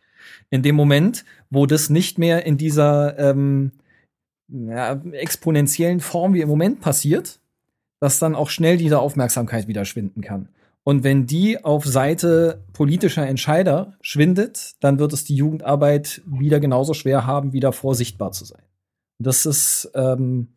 In 0.49 0.63
dem 0.63 0.75
Moment, 0.75 1.25
wo 1.51 1.67
das 1.67 1.89
nicht 1.89 2.17
mehr 2.17 2.45
in 2.45 2.57
dieser 2.57 3.17
ähm, 3.19 3.71
ja, 4.47 4.93
exponentiellen 5.11 5.99
Form 5.99 6.33
wie 6.33 6.41
im 6.41 6.49
Moment 6.49 6.81
passiert, 6.81 7.39
dass 7.99 8.19
dann 8.19 8.35
auch 8.35 8.49
schnell 8.49 8.77
diese 8.77 8.99
Aufmerksamkeit 8.99 9.67
wieder 9.67 9.85
schwinden 9.85 10.21
kann. 10.21 10.49
Und 10.87 11.03
wenn 11.03 11.25
die 11.25 11.63
auf 11.63 11.83
Seite 11.83 12.63
politischer 12.71 13.27
Entscheider 13.27 13.97
schwindet, 14.01 14.75
dann 14.81 14.99
wird 14.99 15.13
es 15.13 15.23
die 15.23 15.35
Jugendarbeit 15.35 16.21
wieder 16.27 16.59
genauso 16.59 16.93
schwer 16.93 17.25
haben, 17.25 17.53
wieder 17.53 17.73
vorsichtbar 17.73 18.31
zu 18.31 18.45
sein. 18.45 18.61
Das 19.17 19.47
ist, 19.47 19.91
ähm, 19.95 20.49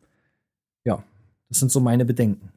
ja, 0.85 1.03
das 1.49 1.59
sind 1.59 1.71
so 1.71 1.79
meine 1.79 2.05
Bedenken. 2.05 2.51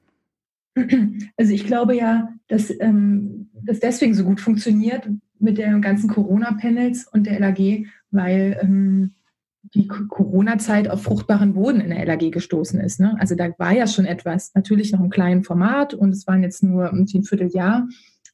Also 1.36 1.52
ich 1.52 1.66
glaube 1.66 1.96
ja, 1.96 2.28
dass 2.48 2.70
ähm, 2.80 3.50
das 3.54 3.80
deswegen 3.80 4.14
so 4.14 4.24
gut 4.24 4.40
funktioniert 4.40 5.08
mit 5.38 5.58
den 5.58 5.80
ganzen 5.80 6.08
Corona-Panels 6.08 7.08
und 7.08 7.26
der 7.26 7.40
LAG, 7.40 7.86
weil 8.10 8.58
ähm, 8.62 9.14
die 9.62 9.86
Corona-Zeit 9.86 10.90
auf 10.90 11.02
fruchtbaren 11.02 11.54
Boden 11.54 11.80
in 11.80 11.90
der 11.90 12.04
LAG 12.04 12.30
gestoßen 12.32 12.80
ist. 12.80 13.00
Ne? 13.00 13.16
Also 13.18 13.34
da 13.34 13.50
war 13.58 13.72
ja 13.72 13.86
schon 13.86 14.04
etwas, 14.04 14.52
natürlich 14.54 14.92
noch 14.92 15.00
im 15.00 15.10
kleinen 15.10 15.44
Format 15.44 15.94
und 15.94 16.10
es 16.10 16.26
waren 16.26 16.42
jetzt 16.42 16.62
nur 16.62 16.92
ein 16.92 17.06
Vierteljahr, 17.06 17.86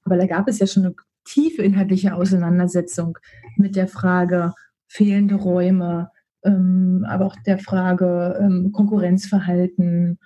aber 0.04 0.16
da 0.16 0.26
gab 0.26 0.48
es 0.48 0.58
ja 0.58 0.66
schon 0.66 0.86
eine 0.86 0.94
tiefe 1.24 1.62
inhaltliche 1.62 2.14
Auseinandersetzung 2.14 3.18
mit 3.56 3.76
der 3.76 3.88
Frage 3.88 4.54
fehlende 4.86 5.34
Räume, 5.34 6.10
ähm, 6.42 7.04
aber 7.06 7.26
auch 7.26 7.36
der 7.44 7.58
Frage 7.58 8.38
ähm, 8.40 8.72
Konkurrenzverhalten, 8.72 10.18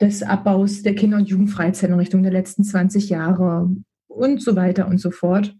des 0.00 0.22
Abbaus 0.22 0.82
der 0.82 0.94
Kinder- 0.94 1.16
und 1.16 1.28
Jugendfreizeit 1.28 1.90
in 1.90 1.96
Richtung 1.96 2.22
der 2.22 2.32
letzten 2.32 2.62
20 2.62 3.08
Jahre 3.08 3.68
und 4.06 4.42
so 4.42 4.54
weiter 4.56 4.86
und 4.86 4.98
so 4.98 5.10
fort 5.10 5.56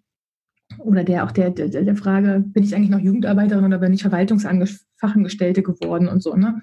oder 0.78 1.04
der 1.04 1.24
auch 1.24 1.32
der, 1.32 1.50
der, 1.50 1.68
der 1.68 1.96
Frage, 1.96 2.44
bin 2.46 2.62
ich 2.62 2.74
eigentlich 2.74 2.90
noch 2.90 2.98
Jugendarbeiterin 2.98 3.64
oder 3.64 3.78
bin 3.78 3.92
ich 3.92 4.02
Verwaltungsfachangestellte 4.02 5.62
geworden 5.62 6.08
und 6.08 6.22
so, 6.22 6.34
ne? 6.34 6.62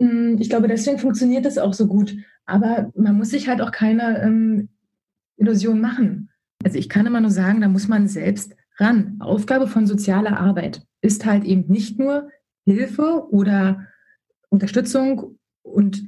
Hm, 0.00 0.36
ich 0.38 0.48
glaube, 0.48 0.68
deswegen 0.68 0.98
funktioniert 0.98 1.44
das 1.44 1.58
auch 1.58 1.74
so 1.74 1.86
gut. 1.86 2.16
Aber 2.46 2.90
man 2.94 3.16
muss 3.16 3.30
sich 3.30 3.48
halt 3.48 3.60
auch 3.60 3.72
keine 3.72 4.22
ähm, 4.22 4.68
Illusion 5.36 5.80
machen. 5.80 6.30
Also 6.64 6.78
ich 6.78 6.88
kann 6.88 7.06
immer 7.06 7.20
nur 7.20 7.30
sagen, 7.30 7.60
da 7.60 7.68
muss 7.68 7.88
man 7.88 8.08
selbst 8.08 8.54
ran. 8.78 9.16
Aufgabe 9.20 9.66
von 9.66 9.86
sozialer 9.86 10.38
Arbeit 10.38 10.82
ist 11.00 11.26
halt 11.26 11.44
eben 11.44 11.70
nicht 11.70 11.98
nur 11.98 12.30
Hilfe 12.64 13.28
oder 13.30 13.86
Unterstützung 14.48 15.38
und 15.62 16.06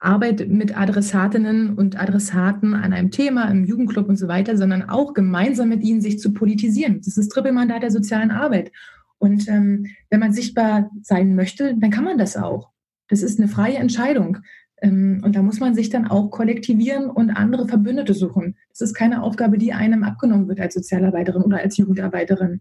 Arbeit 0.00 0.48
mit 0.48 0.78
Adressatinnen 0.78 1.74
und 1.74 2.00
Adressaten 2.00 2.74
an 2.74 2.92
einem 2.92 3.10
Thema 3.10 3.50
im 3.50 3.64
Jugendclub 3.64 4.08
und 4.08 4.16
so 4.16 4.28
weiter, 4.28 4.56
sondern 4.56 4.88
auch 4.88 5.12
gemeinsam 5.12 5.68
mit 5.68 5.82
ihnen 5.82 6.00
sich 6.00 6.18
zu 6.20 6.32
politisieren. 6.32 7.00
Das 7.04 7.16
ist 7.16 7.30
Trippelmandat 7.30 7.82
der 7.82 7.90
sozialen 7.90 8.30
Arbeit. 8.30 8.70
Und 9.18 9.48
ähm, 9.48 9.86
wenn 10.10 10.20
man 10.20 10.32
sichtbar 10.32 10.90
sein 11.02 11.34
möchte, 11.34 11.74
dann 11.76 11.90
kann 11.90 12.04
man 12.04 12.18
das 12.18 12.36
auch. 12.36 12.70
Das 13.08 13.22
ist 13.22 13.40
eine 13.40 13.48
freie 13.48 13.76
Entscheidung. 13.76 14.38
Ähm, 14.80 15.20
und 15.24 15.34
da 15.34 15.42
muss 15.42 15.58
man 15.58 15.74
sich 15.74 15.90
dann 15.90 16.06
auch 16.06 16.30
kollektivieren 16.30 17.10
und 17.10 17.30
andere 17.30 17.66
Verbündete 17.66 18.14
suchen. 18.14 18.56
Das 18.70 18.80
ist 18.80 18.94
keine 18.94 19.22
Aufgabe, 19.22 19.58
die 19.58 19.72
einem 19.72 20.04
abgenommen 20.04 20.48
wird 20.48 20.60
als 20.60 20.74
Sozialarbeiterin 20.74 21.42
oder 21.42 21.58
als 21.58 21.76
Jugendarbeiterin. 21.76 22.60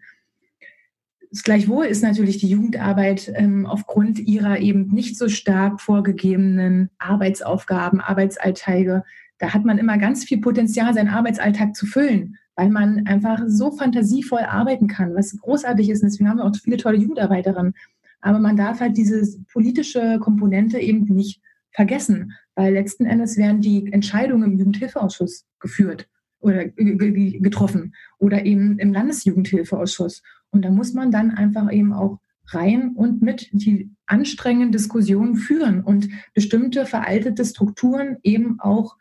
Gleichwohl 1.43 1.85
ist 1.85 2.03
natürlich 2.03 2.37
die 2.37 2.49
Jugendarbeit 2.49 3.31
ähm, 3.35 3.65
aufgrund 3.65 4.19
ihrer 4.19 4.59
eben 4.59 4.87
nicht 4.87 5.17
so 5.17 5.27
stark 5.27 5.81
vorgegebenen 5.81 6.89
Arbeitsaufgaben, 6.99 7.99
Arbeitsalltage, 7.99 9.03
da 9.39 9.53
hat 9.53 9.65
man 9.65 9.77
immer 9.77 9.97
ganz 9.97 10.23
viel 10.23 10.39
Potenzial, 10.39 10.93
seinen 10.93 11.09
Arbeitsalltag 11.09 11.75
zu 11.75 11.85
füllen, 11.85 12.37
weil 12.55 12.69
man 12.69 13.05
einfach 13.05 13.43
so 13.47 13.71
fantasievoll 13.71 14.41
arbeiten 14.41 14.87
kann, 14.87 15.15
was 15.15 15.37
großartig 15.37 15.89
ist. 15.89 16.01
Und 16.01 16.11
deswegen 16.11 16.29
haben 16.29 16.37
wir 16.37 16.45
auch 16.45 16.55
viele 16.55 16.77
tolle 16.77 16.97
Jugendarbeiterinnen. 16.97 17.73
Aber 18.21 18.39
man 18.39 18.57
darf 18.57 18.79
halt 18.79 18.97
diese 18.97 19.23
politische 19.53 20.17
Komponente 20.19 20.79
eben 20.79 21.05
nicht 21.05 21.39
vergessen, 21.71 22.33
weil 22.55 22.73
letzten 22.73 23.05
Endes 23.05 23.37
werden 23.37 23.61
die 23.61 23.91
Entscheidungen 23.91 24.51
im 24.51 24.57
Jugendhilfeausschuss 24.57 25.45
geführt 25.59 26.07
oder 26.39 26.65
getroffen 26.65 27.93
oder 28.17 28.45
eben 28.45 28.79
im 28.79 28.93
Landesjugendhilfeausschuss. 28.93 30.23
Und 30.51 30.63
da 30.63 30.69
muss 30.69 30.93
man 30.93 31.11
dann 31.11 31.31
einfach 31.31 31.71
eben 31.71 31.93
auch 31.93 32.19
rein 32.47 32.95
und 32.95 33.21
mit 33.21 33.49
die 33.51 33.91
anstrengenden 34.05 34.71
Diskussionen 34.71 35.35
führen 35.35 35.83
und 35.83 36.09
bestimmte 36.33 36.85
veraltete 36.85 37.43
Strukturen 37.43 38.17
eben 38.23 38.59
auch 38.59 38.95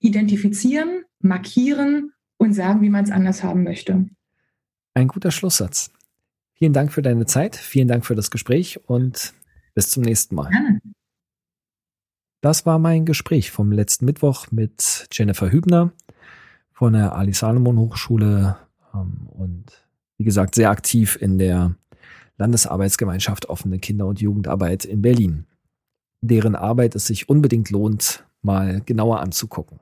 identifizieren, 0.00 1.04
markieren 1.20 2.12
und 2.36 2.52
sagen, 2.52 2.82
wie 2.82 2.90
man 2.90 3.04
es 3.04 3.10
anders 3.10 3.42
haben 3.42 3.62
möchte. 3.62 4.06
Ein 4.94 5.08
guter 5.08 5.30
Schlusssatz. 5.30 5.90
Vielen 6.54 6.72
Dank 6.72 6.92
für 6.92 7.02
deine 7.02 7.26
Zeit, 7.26 7.56
vielen 7.56 7.88
Dank 7.88 8.04
für 8.04 8.14
das 8.14 8.30
Gespräch 8.30 8.80
und 8.86 9.32
bis 9.74 9.90
zum 9.90 10.02
nächsten 10.02 10.34
Mal. 10.34 10.50
Gerne. 10.50 10.80
Das 12.42 12.64
war 12.64 12.78
mein 12.78 13.04
Gespräch 13.04 13.50
vom 13.50 13.70
letzten 13.70 14.06
Mittwoch 14.06 14.50
mit 14.50 15.08
Jennifer 15.12 15.52
Hübner 15.52 15.92
von 16.72 16.94
der 16.94 17.14
Ali 17.14 17.34
Salomon 17.34 17.78
Hochschule 17.78 18.56
ähm, 18.94 19.26
und 19.28 19.86
wie 20.20 20.24
gesagt, 20.24 20.54
sehr 20.54 20.68
aktiv 20.68 21.16
in 21.18 21.38
der 21.38 21.76
Landesarbeitsgemeinschaft 22.36 23.48
offene 23.48 23.78
Kinder- 23.78 24.04
und 24.04 24.20
Jugendarbeit 24.20 24.84
in 24.84 25.00
Berlin, 25.00 25.46
deren 26.20 26.54
Arbeit 26.54 26.94
es 26.94 27.06
sich 27.06 27.30
unbedingt 27.30 27.70
lohnt, 27.70 28.26
mal 28.42 28.82
genauer 28.84 29.20
anzugucken. 29.20 29.80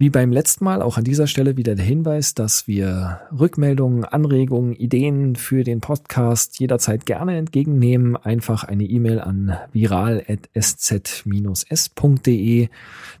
Wie 0.00 0.10
beim 0.10 0.30
letzten 0.30 0.64
Mal 0.64 0.80
auch 0.80 0.96
an 0.96 1.02
dieser 1.02 1.26
Stelle 1.26 1.56
wieder 1.56 1.74
der 1.74 1.84
Hinweis, 1.84 2.32
dass 2.32 2.68
wir 2.68 3.18
Rückmeldungen, 3.36 4.04
Anregungen, 4.04 4.76
Ideen 4.76 5.34
für 5.34 5.64
den 5.64 5.80
Podcast 5.80 6.60
jederzeit 6.60 7.04
gerne 7.04 7.36
entgegennehmen. 7.36 8.16
Einfach 8.16 8.62
eine 8.62 8.84
E-Mail 8.84 9.18
an 9.18 9.58
viral.sz-s.de. 9.72 10.28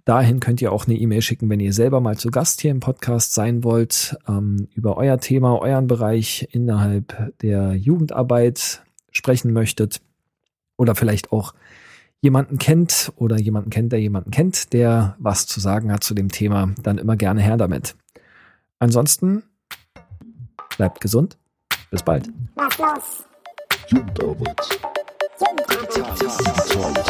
Dahin 0.04 0.38
könnt 0.38 0.62
ihr 0.62 0.70
auch 0.70 0.86
eine 0.86 0.94
E-Mail 0.94 1.20
schicken, 1.20 1.50
wenn 1.50 1.58
ihr 1.58 1.72
selber 1.72 2.00
mal 2.00 2.16
zu 2.16 2.30
Gast 2.30 2.60
hier 2.60 2.70
im 2.70 2.78
Podcast 2.78 3.34
sein 3.34 3.64
wollt, 3.64 4.16
ähm, 4.28 4.68
über 4.76 4.96
euer 4.96 5.18
Thema, 5.18 5.60
euren 5.60 5.88
Bereich 5.88 6.46
innerhalb 6.52 7.36
der 7.40 7.74
Jugendarbeit 7.74 8.84
sprechen 9.10 9.52
möchtet 9.52 10.00
oder 10.76 10.94
vielleicht 10.94 11.32
auch 11.32 11.54
jemanden 12.20 12.58
kennt 12.58 13.12
oder 13.16 13.38
jemanden 13.38 13.70
kennt, 13.70 13.92
der 13.92 14.00
jemanden 14.00 14.30
kennt, 14.30 14.72
der 14.72 15.16
was 15.18 15.46
zu 15.46 15.60
sagen 15.60 15.92
hat 15.92 16.02
zu 16.04 16.14
dem 16.14 16.30
Thema, 16.30 16.72
dann 16.82 16.98
immer 16.98 17.16
gerne 17.16 17.40
her 17.40 17.56
damit. 17.56 17.96
Ansonsten 18.78 19.42
bleibt 20.76 21.00
gesund. 21.00 21.36
Bis 21.90 22.02
bald. 22.02 22.28
Was 22.54 22.78
los? 22.78 23.24
Jugendarbeit. 23.88 24.68
Jugendarbeit. 25.96 27.06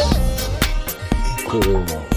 Corona. 1.47 2.08